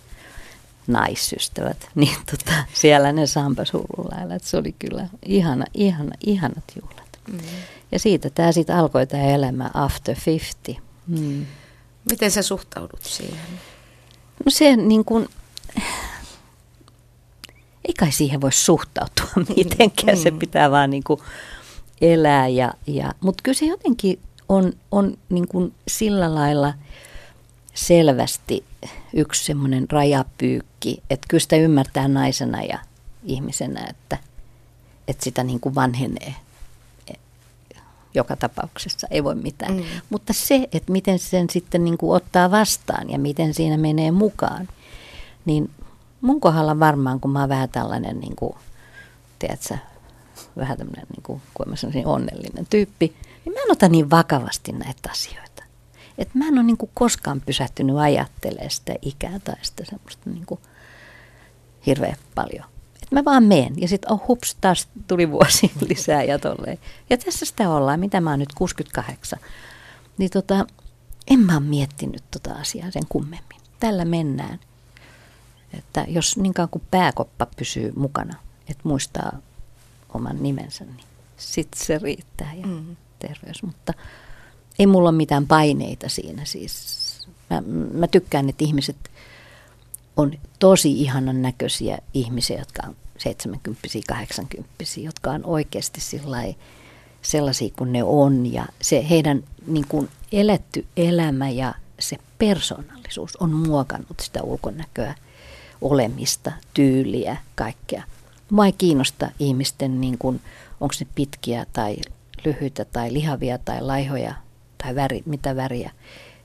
[0.86, 7.18] naisystävät, niin tota, siellä ne sampas hullulla Se oli kyllä ihana, ihana, ihanat juhlat.
[7.32, 7.38] Mm.
[7.92, 10.82] Ja siitä tämä sitten alkoi tämä elämä after 50.
[11.06, 11.46] Mm.
[12.10, 13.38] Miten sä suhtaudut siihen?
[14.44, 15.28] No se niin kuin,
[17.84, 20.22] ei kai siihen voi suhtautua mitenkään, mm.
[20.22, 21.20] se pitää vaan niin kuin
[22.00, 22.48] elää.
[22.48, 26.74] Ja, ja, Mutta kyllä se jotenkin on, on niin kuin sillä lailla
[27.74, 28.64] selvästi
[29.14, 30.71] yksi semmoinen rajapyykki,
[31.10, 32.78] että kyllä sitä ymmärtää naisena ja
[33.24, 34.18] ihmisenä, että,
[35.08, 36.34] että sitä niin kuin vanhenee
[38.14, 39.74] joka tapauksessa, ei voi mitään.
[39.74, 39.82] Mm.
[40.10, 44.68] Mutta se, että miten sen sitten niin kuin ottaa vastaan ja miten siinä menee mukaan,
[45.44, 45.70] niin
[46.20, 48.54] mun kohdalla varmaan, kun mä oon vähän tällainen, niin kuin,
[49.38, 49.78] tiedätkö,
[50.56, 54.72] vähän tämmöinen, niin kuin, kun mä sanoisin, onnellinen tyyppi, niin mä en ota niin vakavasti
[54.72, 55.62] näitä asioita.
[56.18, 60.46] Että mä en ole niin kuin koskaan pysähtynyt ajattelemaan sitä ikää tai sitä semmoista niin
[60.46, 60.60] kuin
[61.86, 62.64] hirveän paljon.
[62.94, 66.78] Että mä vaan meen ja sitten oh hups, taas tuli vuosi lisää ja tolleen.
[67.10, 69.38] Ja tässä sitä ollaan, mitä mä oon nyt 68.
[70.18, 70.66] Niin tota,
[71.30, 73.60] en mä oon miettinyt tota asiaa sen kummemmin.
[73.80, 74.60] Tällä mennään.
[75.78, 78.34] Että jos niin kauan kuin pääkoppa pysyy mukana,
[78.68, 79.38] että muistaa
[80.14, 82.96] oman nimensä, niin sitten se riittää ja mm.
[83.18, 83.62] terveys.
[83.62, 83.92] Mutta
[84.78, 87.02] ei mulla ole mitään paineita siinä siis.
[87.50, 88.96] Mä, mä tykkään, että ihmiset
[90.16, 96.00] on tosi ihanan näköisiä ihmisiä, jotka on 70 80 jotka on oikeasti
[97.22, 98.52] sellaisia kuin ne on.
[98.52, 105.14] Ja se heidän niin kuin eletty elämä ja se persoonallisuus on muokannut sitä ulkonäköä
[105.80, 108.02] olemista, tyyliä, kaikkea.
[108.50, 110.40] Mua ei kiinnosta ihmisten, niin kuin,
[110.80, 111.96] onko ne pitkiä tai
[112.44, 114.34] lyhyitä tai lihavia tai laihoja
[114.78, 115.90] tai väri, mitä väriä.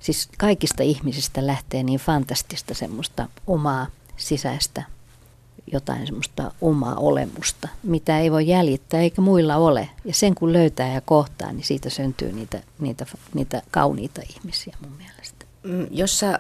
[0.08, 4.84] Siis kaikista ihmisistä lähtee niin fantastista semmoista omaa sisäistä
[5.72, 9.90] jotain semmoista omaa olemusta, mitä ei voi jäljittää eikä muilla ole.
[10.06, 14.92] Ja sen kun löytää ja kohtaa, niin siitä syntyy niitä, niitä, niitä kauniita ihmisiä mun
[14.98, 15.46] mielestä.
[15.64, 16.40] Mm, jos sä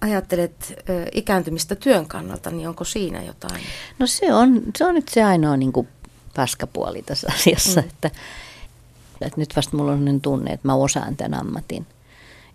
[0.00, 0.82] ajattelet
[1.14, 3.62] ikääntymistä työn kannalta, niin onko siinä jotain?
[3.98, 5.88] No se on, se on nyt se ainoa niin kuin
[6.36, 7.88] paskapuoli tässä asiassa, mm.
[7.88, 8.10] että
[9.20, 11.86] että nyt vasta mulla on tunne, että mä osaan tämän ammatin.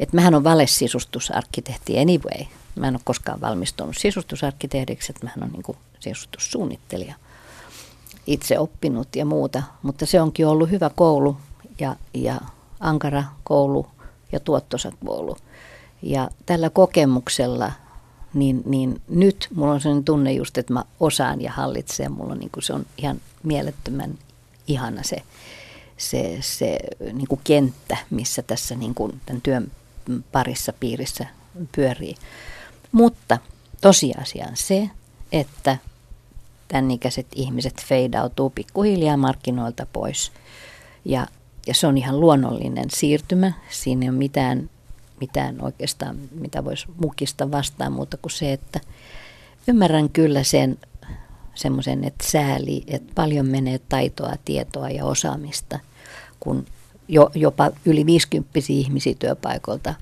[0.03, 2.45] Että mähän on valesisustusarkkitehti anyway.
[2.75, 7.15] Mä en ole koskaan valmistunut sisustusarkkitehdiksi, että mähän on niin sisustussuunnittelija.
[8.27, 11.37] Itse oppinut ja muuta, mutta se onkin ollut hyvä koulu
[11.79, 12.41] ja, ja
[12.79, 13.87] ankara koulu
[14.31, 15.37] ja tuottosa koulu.
[16.01, 17.71] Ja tällä kokemuksella,
[18.33, 22.11] niin, niin nyt mulla on sellainen tunne just, että mä osaan ja hallitsen.
[22.11, 24.17] Mulla on niin kuin, se on ihan mielettömän
[24.67, 25.17] ihana se,
[25.97, 26.77] se, se
[27.13, 29.71] niin kuin kenttä, missä tässä niin kuin tämän työn
[30.31, 31.25] parissa piirissä
[31.75, 32.15] pyörii.
[32.91, 33.37] Mutta
[33.81, 34.89] tosiasia on se,
[35.31, 35.77] että
[36.67, 40.31] tämän ikäiset ihmiset feidautuu pikkuhiljaa markkinoilta pois.
[41.05, 41.27] Ja,
[41.67, 43.51] ja se on ihan luonnollinen siirtymä.
[43.69, 44.69] Siinä ei ole mitään,
[45.21, 48.79] mitään oikeastaan, mitä voisi mukista vastaan muuta kuin se, että
[49.67, 50.77] ymmärrän kyllä sen
[51.55, 55.79] semmoisen, että sääli, että paljon menee taitoa, tietoa ja osaamista,
[56.39, 56.65] kun
[57.07, 59.93] jo, jopa yli 50 ihmisiä työpaikolta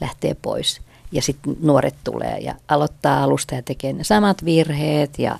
[0.00, 0.80] lähtee pois.
[1.12, 5.38] Ja sitten nuoret tulee ja aloittaa alusta ja tekee ne samat virheet ja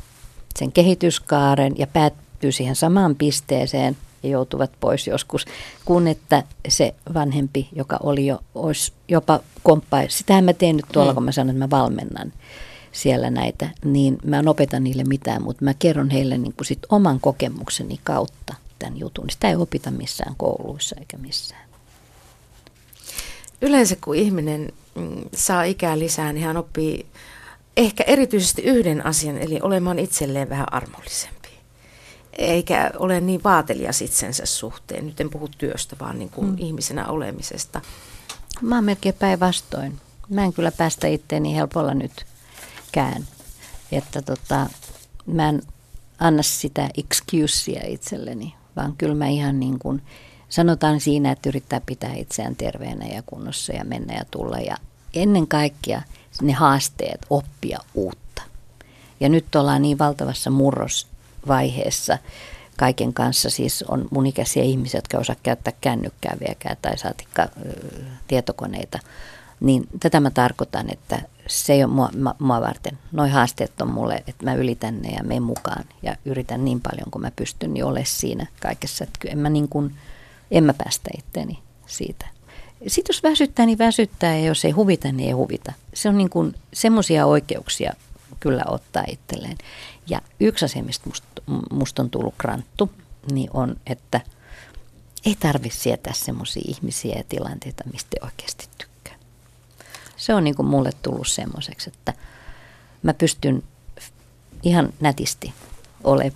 [0.58, 5.44] sen kehityskaaren ja päättyy siihen samaan pisteeseen ja joutuvat pois joskus,
[5.84, 10.02] kun että se vanhempi, joka oli jo, olisi jopa komppaa.
[10.08, 11.14] Sitähän mä teen nyt tuolla, mm.
[11.14, 12.32] kun mä sanon, että mä valmennan
[12.92, 16.78] siellä näitä, niin mä en opeta niille mitään, mutta mä kerron heille niin kuin sit
[16.88, 18.54] oman kokemukseni kautta
[18.86, 19.30] tämän jutun.
[19.30, 21.68] Sitä ei opita missään kouluissa eikä missään.
[23.62, 27.06] Yleensä kun ihminen mm, saa ikää lisää, niin hän oppii
[27.76, 31.48] ehkä erityisesti yhden asian, eli olemaan itselleen vähän armollisempi.
[32.38, 35.06] Eikä ole niin vaatelias itsensä suhteen.
[35.06, 36.56] Nyt en puhu työstä, vaan niin kuin mm.
[36.58, 37.80] ihmisenä olemisesta.
[38.60, 40.00] Mä oon melkein päinvastoin.
[40.28, 43.26] Mä en kyllä päästä itteeni helpolla nytkään.
[43.92, 44.66] Että tota,
[45.26, 45.62] mä en
[46.18, 50.02] anna sitä excusea itselleni, vaan kyllä mä ihan niin kuin,
[50.48, 54.58] sanotaan siinä, että yrittää pitää itseään terveenä ja kunnossa ja mennä ja tulla.
[54.58, 54.76] Ja
[55.14, 56.02] ennen kaikkea
[56.42, 58.42] ne haasteet oppia uutta.
[59.20, 62.18] Ja nyt ollaan niin valtavassa murrosvaiheessa
[62.76, 63.50] kaiken kanssa.
[63.50, 67.48] Siis on mun ikäisiä ihmisiä, jotka osaa käyttää kännykkää vieläkään tai saatikka
[68.28, 68.98] tietokoneita.
[69.60, 72.98] Niin tätä mä tarkoitan, että se ei ole mua, mua varten.
[73.12, 77.10] Noi haasteet on mulle, että mä ylitän ne ja menen mukaan ja yritän niin paljon
[77.10, 79.04] kuin mä pystyn, niin ole siinä kaikessa.
[79.04, 79.94] Että en mä, niin kuin,
[80.50, 82.26] en mä päästä itteeni siitä.
[82.86, 85.72] Sitten jos väsyttää, niin väsyttää ja jos ei huvita, niin ei huvita.
[85.94, 87.92] Se on niin kuin semmoisia oikeuksia
[88.40, 89.58] kyllä ottaa itselleen.
[90.08, 92.90] Ja yksi asia, mistä musta, musta on tullut kranttu,
[93.32, 94.20] niin on, että
[95.26, 98.75] ei tarvitse sietää semmoisia ihmisiä ja tilanteita, mistä oikeasti tykkää.
[100.16, 102.12] Se on niin kuin mulle tullut semmoiseksi, että
[103.02, 103.62] mä pystyn
[104.62, 105.52] ihan nätisti
[106.04, 106.32] ole,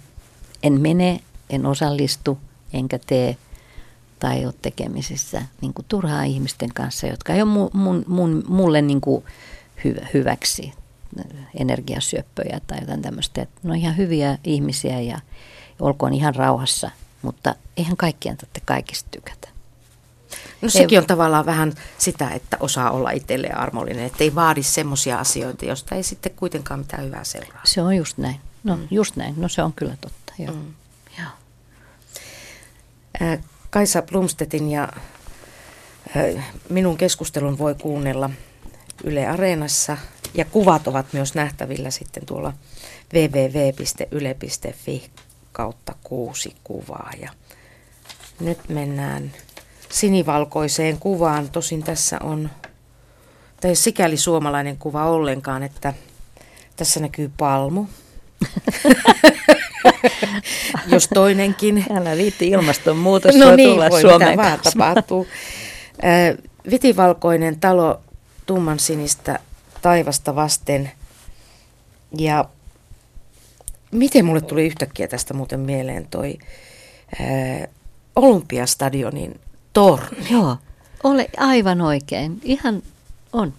[0.62, 2.38] en mene, en osallistu,
[2.72, 3.36] enkä tee–
[4.20, 8.82] tai ole tekemisissä niin kuin turhaa ihmisten kanssa, jotka ei ole mun, mun, mun, mulle
[8.82, 9.24] niin kuin
[9.84, 10.72] hyvä, hyväksi
[11.54, 13.42] energiasyöppöjä tai jotain tämmöistä.
[13.42, 15.20] Että ne on ihan hyviä ihmisiä ja
[15.80, 16.90] olkoon ihan rauhassa,
[17.22, 19.48] mutta eihän kaikkien tarvitse kaikista tykätä.
[20.62, 25.18] No sekin on tavallaan vähän sitä, että osaa olla itselleen armollinen, että ei vaadi semmoisia
[25.18, 27.62] asioita, joista ei sitten kuitenkaan mitään hyvää seuraa.
[27.64, 28.40] Se on just näin.
[28.64, 28.88] No mm.
[28.90, 29.34] just näin.
[29.36, 30.54] No se on kyllä totta, joo.
[30.54, 30.74] Mm.
[31.18, 31.28] joo.
[33.70, 34.88] Kaisa Blumstedin ja
[36.68, 38.30] minun keskustelun voi kuunnella
[39.04, 39.96] Yle Areenassa
[40.34, 42.52] ja kuvat ovat myös nähtävillä sitten tuolla
[43.14, 45.10] www.yle.fi
[45.52, 47.10] kautta kuusi kuvaa.
[47.20, 47.30] Ja
[48.40, 49.32] nyt mennään
[49.90, 51.50] sinivalkoiseen kuvaan.
[51.50, 52.50] Tosin tässä on,
[53.60, 55.94] tai sikäli suomalainen kuva ollenkaan, että
[56.76, 57.86] tässä näkyy palmu.
[60.92, 61.84] jos toinenkin.
[61.90, 65.26] Älä viitti ilmastonmuutos, no niin, tulla voi Suomeen vaan tapahtuu.
[66.70, 68.00] Vitivalkoinen talo
[68.46, 69.38] tumman sinistä
[69.82, 70.90] taivasta vasten.
[72.18, 72.44] Ja
[73.90, 76.38] miten mulle tuli yhtäkkiä tästä muuten mieleen toi
[77.20, 77.68] äh,
[78.16, 79.40] Olympiastadionin
[79.72, 80.26] torni?
[80.30, 80.56] Joo,
[81.02, 82.40] ole aivan oikein.
[82.42, 82.82] Ihan
[83.32, 83.52] on.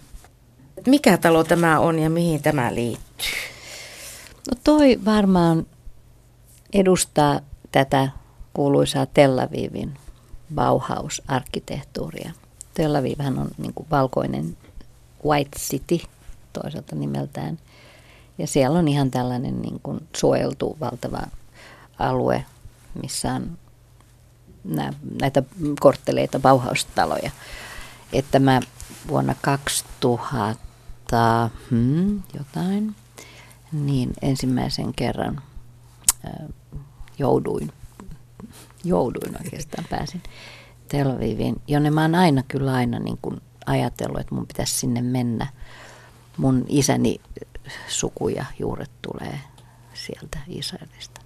[0.86, 3.32] Mikä talo tämä on ja mihin tämä liittyy?
[4.50, 5.66] No toi varmaan
[6.72, 7.40] edustaa
[7.72, 8.08] tätä
[8.54, 9.94] kuuluisaa Tel Avivin
[10.54, 12.32] Bauhaus-arkkitehtuuria.
[12.74, 14.56] Tel Avivhän on niin kuin valkoinen
[15.24, 15.98] White City
[16.52, 17.58] toisaalta nimeltään.
[18.38, 21.22] Ja siellä on ihan tällainen niin kuin suojeltu valtava
[21.98, 22.44] alue,
[23.02, 23.58] missä on
[25.20, 25.42] näitä
[25.80, 27.30] kortteleita, Bauhaus-taloja.
[28.12, 28.60] Että mä
[29.08, 32.94] vuonna 2000 hmm, jotain,
[33.72, 35.42] niin ensimmäisen kerran
[37.18, 37.72] jouduin,
[38.84, 40.22] jouduin oikeastaan, pääsin
[40.88, 45.02] Tel Aviviin, jonne mä oon aina kyllä aina niin kuin ajatellut, että mun pitäisi sinne
[45.02, 45.46] mennä.
[46.36, 47.20] Mun isäni
[47.88, 49.40] suku ja juuret tulee
[49.94, 51.21] sieltä Israelista.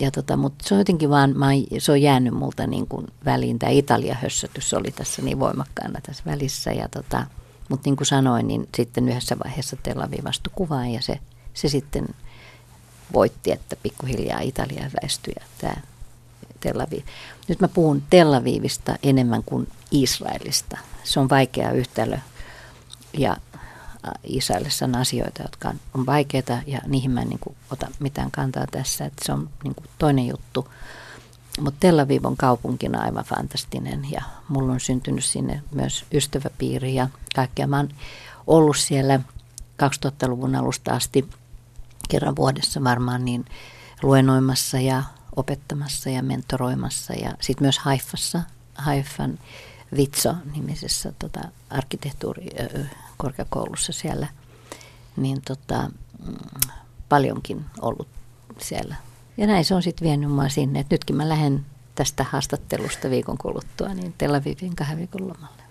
[0.00, 1.46] Ja tota, mutta se on jotenkin vaan, mä,
[1.78, 3.58] se on jäänyt multa niin kuin väliin.
[3.58, 6.72] Tämä Italia-hössötys oli tässä niin voimakkaana tässä välissä.
[6.72, 7.26] Ja tota,
[7.68, 11.18] mutta niin kuin sanoin, niin sitten yhdessä vaiheessa Tel Aviv vastui kuvaan ja se,
[11.54, 12.06] se sitten
[13.12, 15.76] voitti, että pikkuhiljaa Italia väistyi ja tämä
[16.60, 17.02] Tel Aviv.
[17.48, 20.78] Nyt mä puhun Tel Avivista enemmän kuin Israelista.
[21.04, 22.16] Se on vaikea yhtälö
[23.18, 23.36] ja
[24.24, 28.66] Israelissa on asioita, jotka on vaikeita ja niihin mä en niin kuin ota mitään kantaa
[28.70, 30.68] tässä, että se on niin kuin toinen juttu.
[31.60, 37.08] Mutta Tel Aviv on kaupunkina aivan fantastinen ja mulla on syntynyt sinne myös ystäväpiiri ja
[37.34, 37.66] kaikkea.
[37.66, 37.88] Mä oon
[38.46, 39.20] ollut siellä
[39.82, 41.30] 2000-luvun alusta asti
[42.08, 43.44] kerran vuodessa varmaan niin
[44.02, 45.02] luennoimassa ja
[45.36, 48.42] opettamassa ja mentoroimassa ja sitten myös Haifassa,
[48.74, 49.38] Haifan
[49.96, 51.40] Vitso-nimisessä tota,
[53.26, 54.28] arkkitehtuurikorkeakoulussa siellä,
[55.16, 55.90] niin tota,
[56.26, 56.70] mm,
[57.08, 58.08] paljonkin ollut
[58.58, 58.94] siellä.
[59.36, 63.38] Ja näin se on sitten vienyt mua sinne, että nytkin mä lähden tästä haastattelusta viikon
[63.38, 65.62] kuluttua niin Tel Avivin kahden viikon lomalle.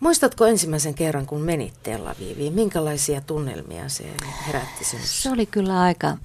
[0.00, 2.52] Muistatko ensimmäisen kerran, kun menit Tel Aviviin?
[2.52, 4.04] Minkälaisia tunnelmia se
[4.46, 5.22] herätti sinussa?
[5.22, 6.18] Se oli kyllä aika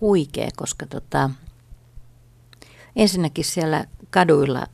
[0.00, 1.30] huikea, koska tota,
[2.96, 4.66] ensinnäkin siellä kaduilla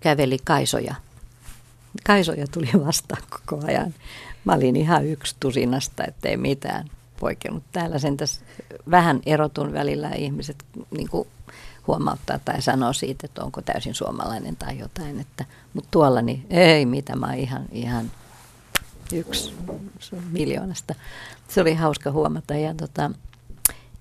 [0.00, 0.94] käveli kaisoja.
[2.06, 3.94] Kaisoja tuli vastaan koko ajan.
[4.44, 7.64] Mä olin ihan yksi tusinasta, ettei mitään poikennut.
[7.72, 8.16] Täällä sen
[8.90, 11.08] vähän erotun välillä ihmiset niin
[11.86, 15.20] huomauttaa tai sanoo siitä, että onko täysin suomalainen tai jotain.
[15.20, 18.10] Että, mutta tuolla niin ei mitä, mä ihan, ihan
[19.12, 19.54] yksi
[20.30, 20.94] miljoonasta.
[21.48, 22.54] Se oli hauska huomata.
[22.54, 23.10] Ja, tota,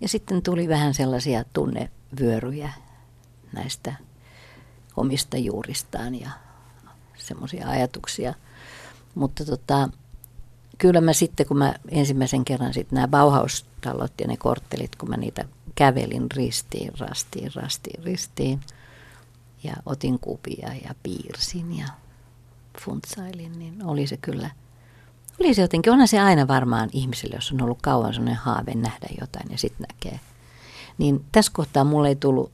[0.02, 2.74] ja sitten tuli vähän sellaisia tunnevyöryjä
[3.54, 3.94] näistä
[4.98, 6.30] omista juuristaan ja
[7.18, 8.34] semmoisia ajatuksia.
[9.16, 9.90] Mutta tota,
[10.78, 15.18] kyllä mä sitten, kun mä ensimmäisen kerran sitten nämä Bauhaus-talot ja ne korttelit, kun mä
[15.18, 18.60] niitä kävelin ristiin, rastiin, rastiin, ristiin
[19.64, 21.88] ja otin kupia ja piirsin ja
[22.82, 24.50] funtsailin, niin oli se kyllä,
[25.40, 29.08] oli se jotenkin, onhan se aina varmaan ihmiselle, jos on ollut kauan sellainen haave nähdä
[29.22, 30.20] jotain ja sitten näkee.
[30.98, 32.52] Niin tässä kohtaa mulle ei tullut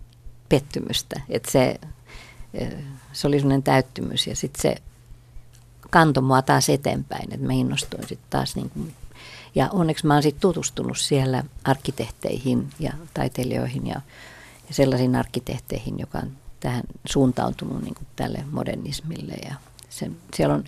[0.49, 1.79] pettymystä, että se,
[3.13, 4.75] se oli sellainen täyttymys ja sitten se
[5.89, 8.95] kantoi mua taas eteenpäin, että mä innostuin sitten taas niin kuin
[9.55, 14.01] ja onneksi mä oon sitten tutustunut siellä arkkitehteihin ja taiteilijoihin ja,
[14.67, 19.33] ja sellaisiin arkkitehteihin, joka on tähän suuntautunut niin kuin tälle modernismille.
[19.33, 19.55] Ja
[19.89, 20.63] se, siellä on,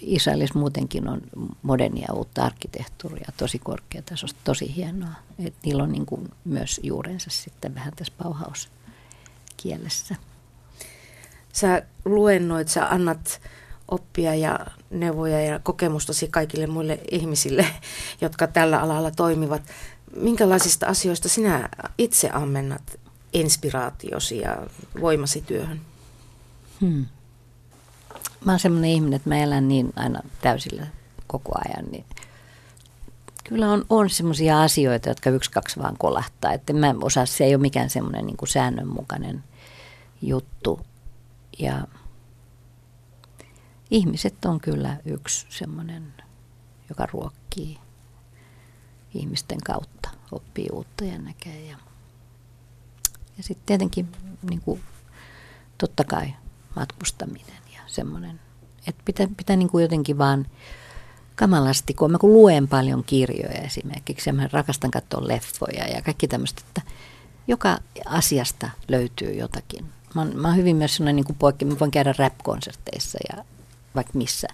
[0.00, 1.20] Israelissa muutenkin on
[1.62, 5.14] modernia uutta arkkitehtuuria, tosi korkeatasosta, tosi hienoa.
[5.38, 10.16] Et niillä on niin kuin myös juurensa sitten vähän tässä Bauhaus-kielessä.
[11.56, 13.40] Sä luennoit, sä annat
[13.88, 17.66] oppia ja neuvoja ja kokemustasi kaikille muille ihmisille,
[18.20, 19.62] jotka tällä alalla toimivat.
[20.16, 23.00] Minkälaisista asioista sinä itse ammennat
[23.32, 24.66] inspiraatiosi ja
[25.00, 25.80] voimasi työhön?
[26.80, 27.06] Hmm.
[28.44, 30.86] Mä oon semmoinen ihminen, että mä elän niin aina täysillä
[31.26, 32.04] koko ajan, niin
[33.44, 36.52] kyllä on, on semmoisia asioita, jotka yksi, kaksi vaan kolahtaa.
[36.52, 39.44] Että mä osaa, se ei ole mikään semmoinen niin säännönmukainen
[40.22, 40.80] juttu.
[41.58, 41.86] Ja
[43.90, 46.14] ihmiset on kyllä yksi semmoinen,
[46.88, 47.78] joka ruokkii
[49.14, 51.60] ihmisten kautta, oppii uutta ja näkee.
[51.60, 51.76] Ja,
[53.36, 54.12] ja sitten tietenkin
[54.50, 54.82] niin kuin,
[55.78, 56.34] totta kai
[56.76, 58.40] matkustaminen ja semmoinen,
[58.86, 60.46] että pitää, pitää niin kuin jotenkin vaan
[61.34, 66.28] kamalasti, kun mä kun luen paljon kirjoja esimerkiksi ja mä rakastan katsoa leffoja ja kaikki
[66.28, 66.82] tämmöistä, että
[67.48, 69.95] joka asiasta löytyy jotakin.
[70.14, 73.44] Mä oon, mä oon hyvin myös sellainen niin poikki, mä voin käydä rap-konserteissa ja
[73.94, 74.48] vaikka missä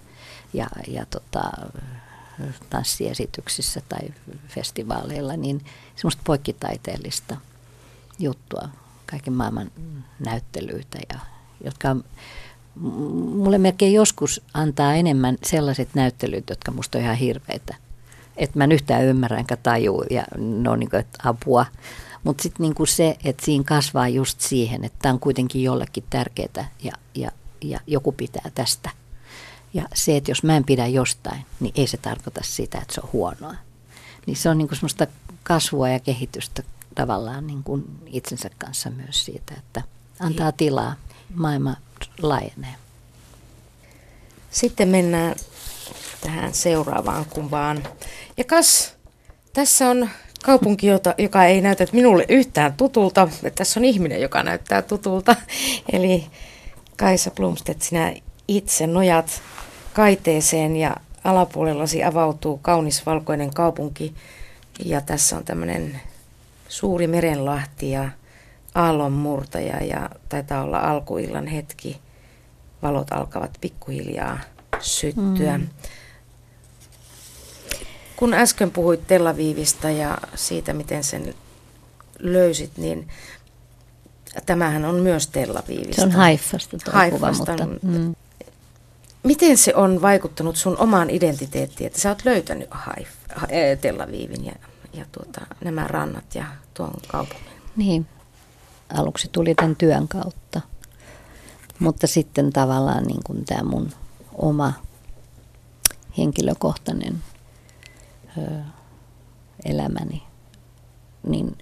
[0.53, 1.51] ja, ja tota,
[2.69, 3.99] tanssiesityksissä tai
[4.47, 7.37] festivaaleilla, niin semmoista poikkitaiteellista
[8.19, 8.69] juttua,
[9.05, 9.71] kaiken maailman
[10.25, 11.19] näyttelyitä, ja,
[11.63, 11.95] jotka
[12.75, 17.75] mulle melkein joskus antaa enemmän sellaiset näyttelyt, jotka musta on ihan hirveitä.
[18.37, 21.65] Että mä en yhtään ymmärrä enkä tajuu ja ne on niin kuin, että apua.
[22.23, 26.69] Mutta sitten niin se, että siinä kasvaa just siihen, että tämä on kuitenkin jollekin tärkeää
[26.83, 28.89] ja, ja, ja joku pitää tästä–
[29.73, 33.01] ja se, että jos mä en pidä jostain, niin ei se tarkoita sitä, että se
[33.03, 33.55] on huonoa.
[34.25, 35.07] Niin se on niin kuin semmoista
[35.43, 36.63] kasvua ja kehitystä
[36.95, 39.81] tavallaan niin kuin itsensä kanssa myös siitä, että
[40.19, 40.95] antaa tilaa,
[41.33, 41.75] maailma
[42.21, 42.75] laajenee.
[44.51, 45.35] Sitten mennään
[46.21, 47.83] tähän seuraavaan kuvaan.
[48.37, 48.93] Ja kas,
[49.53, 50.09] tässä on
[50.43, 53.27] kaupunki, jota, joka ei näytä minulle yhtään tutulta.
[53.55, 55.35] Tässä on ihminen, joka näyttää tutulta.
[55.91, 56.25] Eli
[56.97, 58.13] Kaisa Blomstedt, sinä
[58.47, 59.41] itse nojat
[59.93, 64.13] kaiteeseen ja alapuolellasi avautuu kaunis valkoinen kaupunki.
[64.85, 65.99] Ja tässä on tämmöinen
[66.67, 68.09] suuri merenlahti ja
[68.75, 71.97] aallonmurtaja ja taitaa olla alkuillan hetki.
[72.81, 74.39] Valot alkavat pikkuhiljaa
[74.79, 75.57] syttyä.
[75.57, 75.67] Mm.
[78.15, 81.33] Kun äsken puhuit Tel Avivista ja siitä, miten sen
[82.19, 83.07] löysit, niin
[84.45, 85.95] tämähän on myös Tel Avivista.
[85.95, 87.87] Se on Haifasta tuo Haifasta, kuva, mutta...
[87.87, 88.15] Mm.
[89.23, 93.07] Miten se on vaikuttanut sun omaan identiteettiin, että sä oot löytänyt Haif,
[93.49, 94.53] eh, Tel Avivin ja,
[94.93, 97.47] ja tuota, nämä rannat ja tuon kaupungin?
[97.75, 98.05] Niin,
[98.93, 100.61] aluksi tuli tämän työn kautta,
[101.79, 103.89] mutta sitten tavallaan niin kuin tämä mun
[104.33, 104.73] oma
[106.17, 107.23] henkilökohtainen
[109.65, 110.23] elämäni,
[111.27, 111.57] niin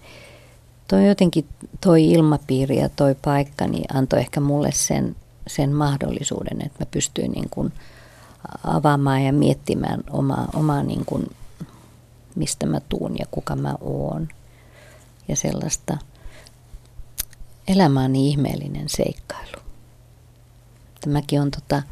[0.87, 1.45] toi jotenkin
[1.81, 5.15] toi ilmapiiri ja toi paikka niin antoi ehkä mulle sen,
[5.47, 7.73] sen mahdollisuuden, että mä pystyin niin kuin
[8.63, 11.35] avaamaan ja miettimään omaa, omaa niin kuin,
[12.35, 14.27] mistä mä tuun ja kuka mä oon.
[15.27, 15.97] Ja sellaista
[17.67, 19.61] elämä niin ihmeellinen seikkailu.
[21.01, 21.83] Tämäkin on tota,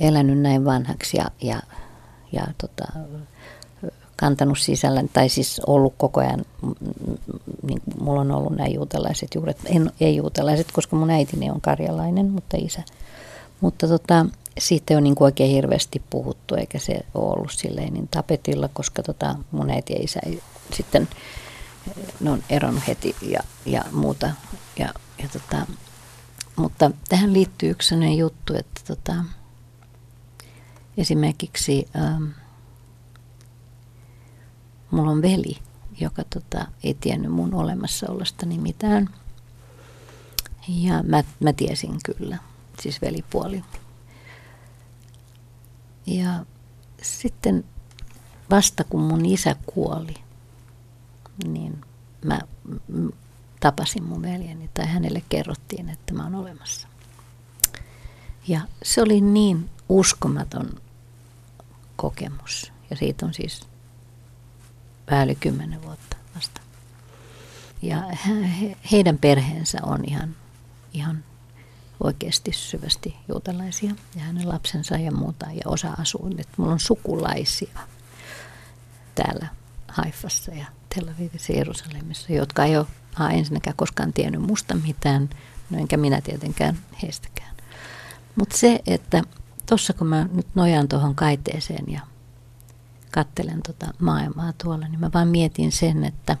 [0.00, 1.62] elänyt näin vanhaksi ja, ja,
[2.32, 2.84] ja tota,
[4.20, 6.44] kantanut sisällä, tai siis ollut koko ajan,
[7.62, 12.30] niin mulla on ollut nämä juutalaiset juuret, en, ei juutalaiset, koska mun äitini on karjalainen,
[12.30, 12.82] mutta isä.
[13.60, 14.26] Mutta tota,
[14.58, 18.68] siitä ei ole niin kuin oikein hirveästi puhuttu, eikä se ole ollut silleen niin tapetilla,
[18.72, 20.42] koska tota, mun äiti ja isä ei,
[20.72, 21.08] sitten
[22.20, 24.30] ne on eronnut heti ja, ja muuta.
[24.78, 25.66] Ja, ja tota,
[26.56, 29.14] mutta tähän liittyy yksi sellainen juttu, että tota,
[30.96, 32.24] esimerkiksi ähm,
[34.90, 35.58] mulla on veli,
[36.00, 39.08] joka tota, ei tiennyt mun olemassaolostani mitään.
[40.68, 42.38] Ja mä, mä tiesin kyllä,
[42.80, 43.64] siis velipuoli.
[46.06, 46.46] Ja
[47.02, 47.64] sitten
[48.50, 50.14] vasta kun mun isä kuoli,
[51.44, 51.80] niin
[52.24, 52.40] mä
[53.60, 56.88] tapasin mun veljeni tai hänelle kerrottiin, että mä oon olemassa.
[58.48, 60.70] Ja se oli niin uskomaton
[61.96, 62.72] kokemus.
[62.90, 63.60] Ja siitä on siis
[65.24, 66.60] yli kymmenen vuotta vasta.
[67.82, 68.02] Ja
[68.60, 70.36] he, heidän perheensä on ihan,
[70.92, 71.24] ihan
[72.04, 76.30] oikeasti syvästi juutalaisia ja hänen lapsensa ja muuta ja osa asuu.
[76.38, 77.78] Että mulla on sukulaisia
[79.14, 79.46] täällä
[79.88, 82.86] Haifassa ja Tel Avivissa Jerusalemissa, jotka ei ole
[83.32, 85.30] ensinnäkään koskaan tiennyt musta mitään,
[85.70, 87.56] no enkä minä tietenkään heistäkään.
[88.36, 89.22] Mutta se, että
[89.66, 92.00] tuossa kun mä nyt nojaan tuohon kaiteeseen ja
[93.10, 96.36] kattelen tota maailmaa tuolla, niin mä vaan mietin sen, että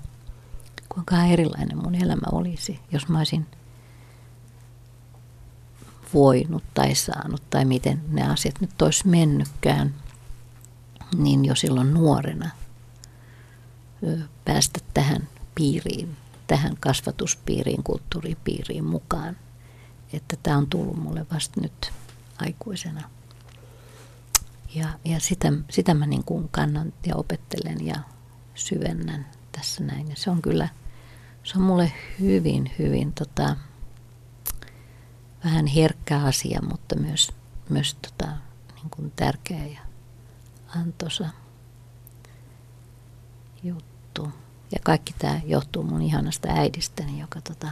[0.88, 3.46] kuinka erilainen mun elämä olisi, jos mä olisin
[6.14, 9.94] voinut tai saanut tai miten ne asiat nyt olisi mennytkään,
[11.16, 12.50] niin jo silloin nuorena
[14.44, 16.16] päästä tähän piiriin,
[16.46, 19.36] tähän kasvatuspiiriin, kulttuuripiiriin mukaan.
[20.12, 21.92] Että tämä on tullut mulle vasta nyt
[22.38, 23.10] aikuisena.
[24.74, 27.96] Ja, ja sitä, sitä mä niin kuin kannan ja opettelen ja
[28.54, 30.08] syvennän tässä näin.
[30.08, 30.68] Ja se on kyllä,
[31.44, 33.56] se on mulle hyvin, hyvin tota,
[35.44, 37.32] vähän herkkä asia, mutta myös,
[37.68, 38.32] myös tota,
[38.74, 39.80] niin kuin tärkeä ja
[40.76, 41.28] antoisa
[43.62, 44.28] juttu.
[44.72, 47.68] Ja kaikki tämä johtuu mun ihanasta äidistäni, joka tota,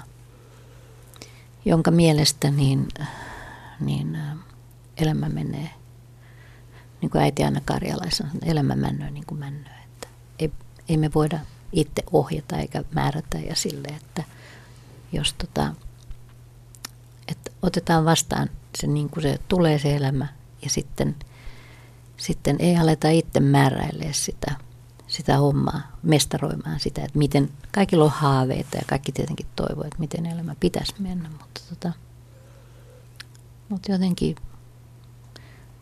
[1.65, 2.89] jonka mielestä niin,
[3.81, 4.19] niin
[4.97, 5.71] elämä menee
[7.01, 9.79] niin kuin äiti Anna Karjalaisen sanoi, elämä männöä niin kuin männöä.
[9.85, 10.53] Että ei,
[10.89, 11.39] ei me voida
[11.73, 14.25] itse ohjata eikä määrätä ja sille, että
[15.13, 15.75] jos tota,
[17.29, 20.27] että otetaan vastaan se niin kuin se tulee se elämä
[20.63, 21.17] ja sitten,
[22.17, 24.55] sitten ei aleta itse määräilee sitä,
[25.07, 30.27] sitä hommaa, mestaroimaan sitä, että miten, kaikilla on haaveita ja kaikki tietenkin toivoo, että miten
[30.27, 31.93] elämä pitäisi mennä, mutta, tota,
[33.69, 34.37] mutta jotenkin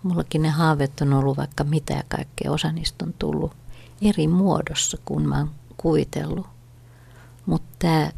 [0.02, 2.52] Mullakin ne haaveet on ollut vaikka mitä ja kaikkea.
[2.52, 3.52] Osa niistä on tullut
[4.02, 6.46] eri muodossa kuin mä oon kuvitellut.
[7.46, 8.10] Mutta tämä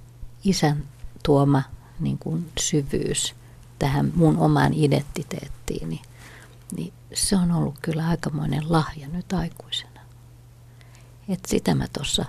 [0.45, 0.85] isän
[1.23, 1.63] tuoma
[2.01, 3.35] niin kuin syvyys
[3.79, 6.03] tähän mun omaan identiteettiin, niin,
[6.77, 10.01] niin se on ollut kyllä aikamoinen lahja nyt aikuisena.
[11.29, 12.25] Et sitä mä tuossa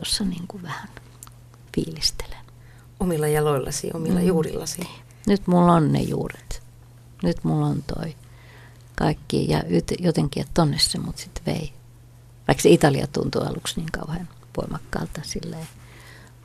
[0.00, 0.88] tossa niin kuin vähän
[1.74, 2.46] fiilistelen.
[3.00, 4.26] Omilla jaloillasi, omilla mm.
[4.26, 4.88] juurillasi.
[5.26, 6.65] Nyt mulla on ne juuret
[7.22, 8.16] nyt mulla on toi
[8.96, 9.50] kaikki.
[9.50, 9.62] Ja
[9.98, 11.72] jotenkin, että tonne se mut sitten vei.
[12.48, 15.68] Vaikka se Italia tuntuu aluksi niin kauhean voimakkaalta silleen.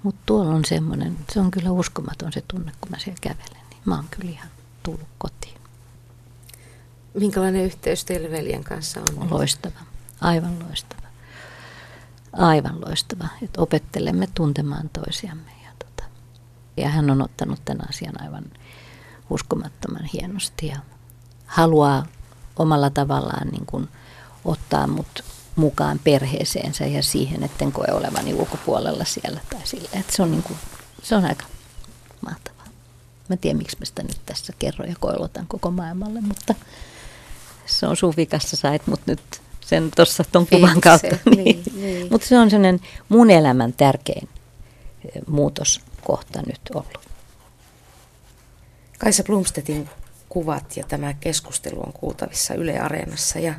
[0.03, 3.61] Mutta tuolla on semmoinen, se on kyllä uskomaton se tunne, kun mä siellä kävelen.
[3.69, 4.49] Niin mä oon kyllä ihan
[4.83, 5.57] tullut kotiin.
[7.13, 9.29] Minkälainen yhteys teillä veljen kanssa on?
[9.29, 9.79] Loistava,
[10.21, 11.01] aivan loistava.
[12.33, 15.51] Aivan loistava, että opettelemme tuntemaan toisiamme.
[15.63, 16.03] Ja, tota,
[16.77, 18.45] ja hän on ottanut tämän asian aivan
[19.31, 20.77] uskomattoman hienosti ja
[21.45, 22.05] haluaa
[22.55, 23.89] omalla tavallaan niin kuin
[24.45, 25.23] ottaa mut
[25.55, 29.89] mukaan perheeseensä ja siihen, etten koe olevani ulkopuolella siellä tai sillä.
[29.93, 30.59] Että se, on niin kuin,
[31.03, 31.45] se on aika
[32.21, 32.65] mahtavaa.
[33.29, 36.55] Mä tiedän, miksi mä sitä nyt tässä kerron ja koilotan koko maailmalle, mutta
[37.65, 41.17] se on sun vikassa, sait mut nyt sen tuossa ton kuvan kautta.
[41.25, 41.63] Niin, niin.
[41.75, 42.07] niin.
[42.11, 42.79] Mutta se on sellainen
[43.09, 44.29] mun elämän tärkein
[45.05, 47.10] eh, muutoskohta nyt ollut.
[49.01, 49.89] Kaisa Blomstedtin
[50.29, 53.53] kuvat ja tämä keskustelu on kuultavissa Yle Areenassa ja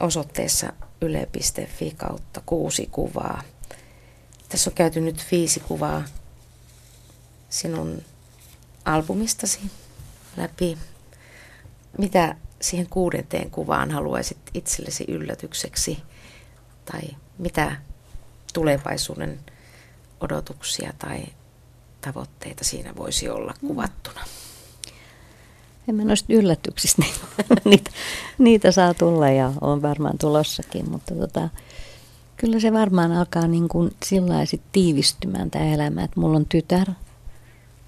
[0.00, 3.42] osoitteessa yle.fi kautta kuusi kuvaa.
[4.48, 6.04] Tässä on käyty nyt viisi kuvaa
[7.48, 8.02] sinun
[8.84, 9.60] albumistasi
[10.36, 10.78] läpi.
[11.98, 16.02] Mitä siihen kuudenteen kuvaan haluaisit itsellesi yllätykseksi?
[16.84, 17.02] Tai
[17.38, 17.76] mitä
[18.52, 19.40] tulevaisuuden
[20.20, 21.24] odotuksia tai
[22.06, 24.20] tavoitteita siinä voisi olla kuvattuna?
[25.88, 27.02] En mä noista yllätyksistä,
[27.64, 27.90] niitä,
[28.38, 31.48] niitä saa tulla ja on varmaan tulossakin, mutta tota,
[32.36, 34.34] kyllä se varmaan alkaa niin kuin sillä
[34.72, 36.90] tiivistymään tämä elämä, että mulla on tytär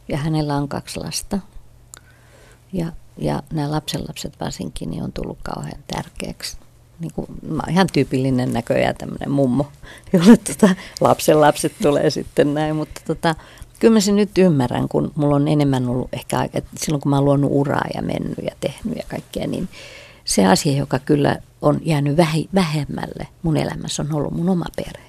[0.09, 1.39] ja hänellä on kaksi lasta.
[2.73, 6.57] Ja, ja nämä lapsenlapset varsinkin niin on tullut kauhean tärkeäksi.
[7.01, 9.67] Niin kuin, mä oon ihan tyypillinen näköjään tämmöinen mummo,
[10.13, 13.35] jolle tota, lapsenlapset tulee sitten näin, mutta tota,
[13.79, 17.17] kyllä mä sen nyt ymmärrän, kun mulla on enemmän ollut ehkä aika, silloin kun mä
[17.17, 19.69] oon luonut uraa ja mennyt ja tehnyt ja kaikkea, niin
[20.25, 22.17] se asia, joka kyllä on jäänyt
[22.55, 25.09] vähemmälle mun elämässä, on ollut mun oma perhe.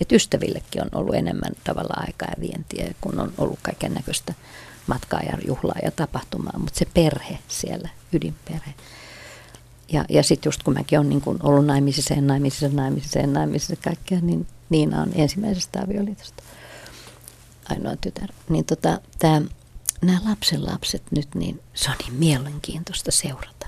[0.00, 4.34] Että ystävillekin on ollut enemmän tavallaan aikaa ja vientiä, kun on ollut kaiken näköistä
[4.86, 8.74] matkaa ja juhlaa ja tapahtumaa, mutta se perhe siellä, ydinperhe.
[9.92, 13.26] Ja, ja sitten just kun mäkin olen niin kun ollut naimisissa ja naimisissa, naimisissa ja
[13.26, 16.42] naimisissa kaikkea, niin Niina on ensimmäisestä avioliitosta
[17.68, 18.28] ainoa tytär.
[18.48, 19.42] Niin tota, tää,
[20.02, 23.66] nämä lapsen lapset nyt, niin se on niin mielenkiintoista seurata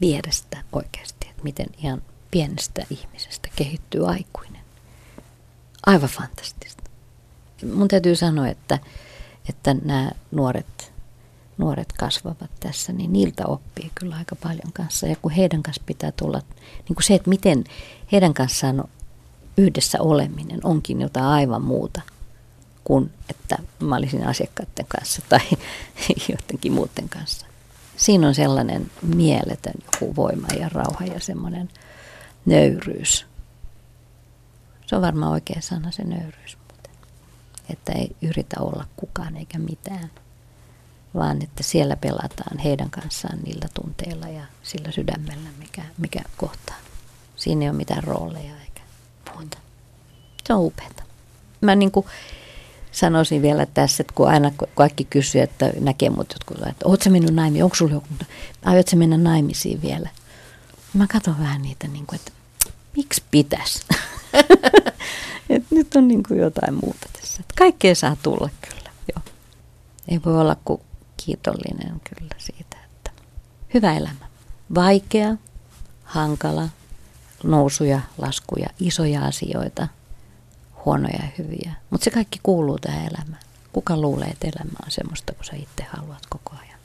[0.00, 4.62] vierestä oikeasti, että miten ihan pienestä ihmisestä kehittyy aikuinen.
[5.86, 6.82] Aivan fantastista.
[7.74, 8.78] Mun täytyy sanoa, että,
[9.48, 10.92] että nämä nuoret,
[11.58, 15.06] nuoret kasvavat tässä, niin niiltä oppii kyllä aika paljon kanssa.
[15.06, 16.40] Ja kun heidän kanssa pitää tulla,
[16.88, 17.64] niin kuin se, että miten
[18.12, 18.84] heidän kanssaan
[19.56, 22.00] yhdessä oleminen onkin jotain aivan muuta–
[22.84, 25.40] kuin että mä olisin asiakkaiden kanssa tai
[26.32, 27.46] jotenkin muuten kanssa.
[27.96, 31.68] Siinä on sellainen mieletön joku voima ja rauha ja semmoinen
[32.46, 33.26] nöyryys.
[34.86, 36.92] Se on varmaan oikea sana se nöyryys muuten.
[37.70, 40.10] Että ei yritä olla kukaan eikä mitään,
[41.14, 46.76] vaan että siellä pelataan heidän kanssaan niillä tunteilla ja sillä sydämellä, mikä, mikä kohtaa.
[47.36, 48.80] Siinä ei ole mitään rooleja eikä
[49.34, 49.58] muuta.
[50.46, 51.02] Se on upeata.
[51.60, 52.06] Mä niin kuin,
[52.92, 57.34] sanoisin vielä tässä, että kun aina kaikki kysyy, että näkee mut jotkut, että ootko mennyt
[57.34, 58.06] naimisiin, onko sulla joku,
[58.64, 60.08] aiotko menä naimisiin vielä?
[60.94, 62.32] Mä katson vähän niitä, niin kuin, että
[62.96, 63.80] miksi pitäisi?
[65.50, 67.42] Et nyt on niin kuin jotain muuta tässä.
[67.58, 69.22] Kaikkea saa tulla kyllä, joo.
[70.08, 70.80] Ei voi olla kuin
[71.24, 73.10] kiitollinen kyllä siitä, että
[73.74, 74.26] hyvä elämä.
[74.74, 75.36] Vaikea,
[76.04, 76.68] hankala,
[77.44, 79.88] nousuja, laskuja, isoja asioita–
[80.84, 81.72] huonoja ja hyviä.
[81.90, 83.42] Mutta se kaikki kuuluu tähän elämään.
[83.72, 86.78] Kuka luulee, että elämä on semmoista, kun sä itse haluat koko ajan?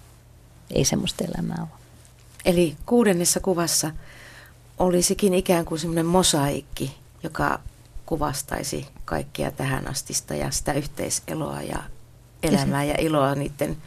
[0.72, 1.80] Ei semmoista elämää ole.
[2.46, 3.92] Eli kuudennessa kuvassa
[4.78, 7.60] olisikin ikään kuin semmoinen mosaikki, joka
[8.06, 11.84] kuvastaisi kaikkia tähän astista ja sitä yhteiseloa ja
[12.44, 13.78] elämää ja, iloa niiden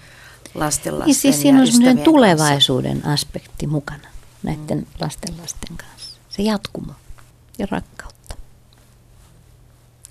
[0.54, 3.12] lasten lasten niin siis siinä on semmoinen tulevaisuuden kanssa.
[3.12, 4.08] aspekti mukana
[4.42, 4.86] näiden mm.
[5.00, 6.18] lasten lasten kanssa.
[6.28, 6.92] Se jatkumo
[7.58, 8.12] ja rakkaus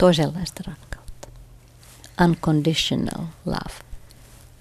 [0.01, 1.27] toisenlaista rakkautta.
[2.23, 3.90] Unconditional love.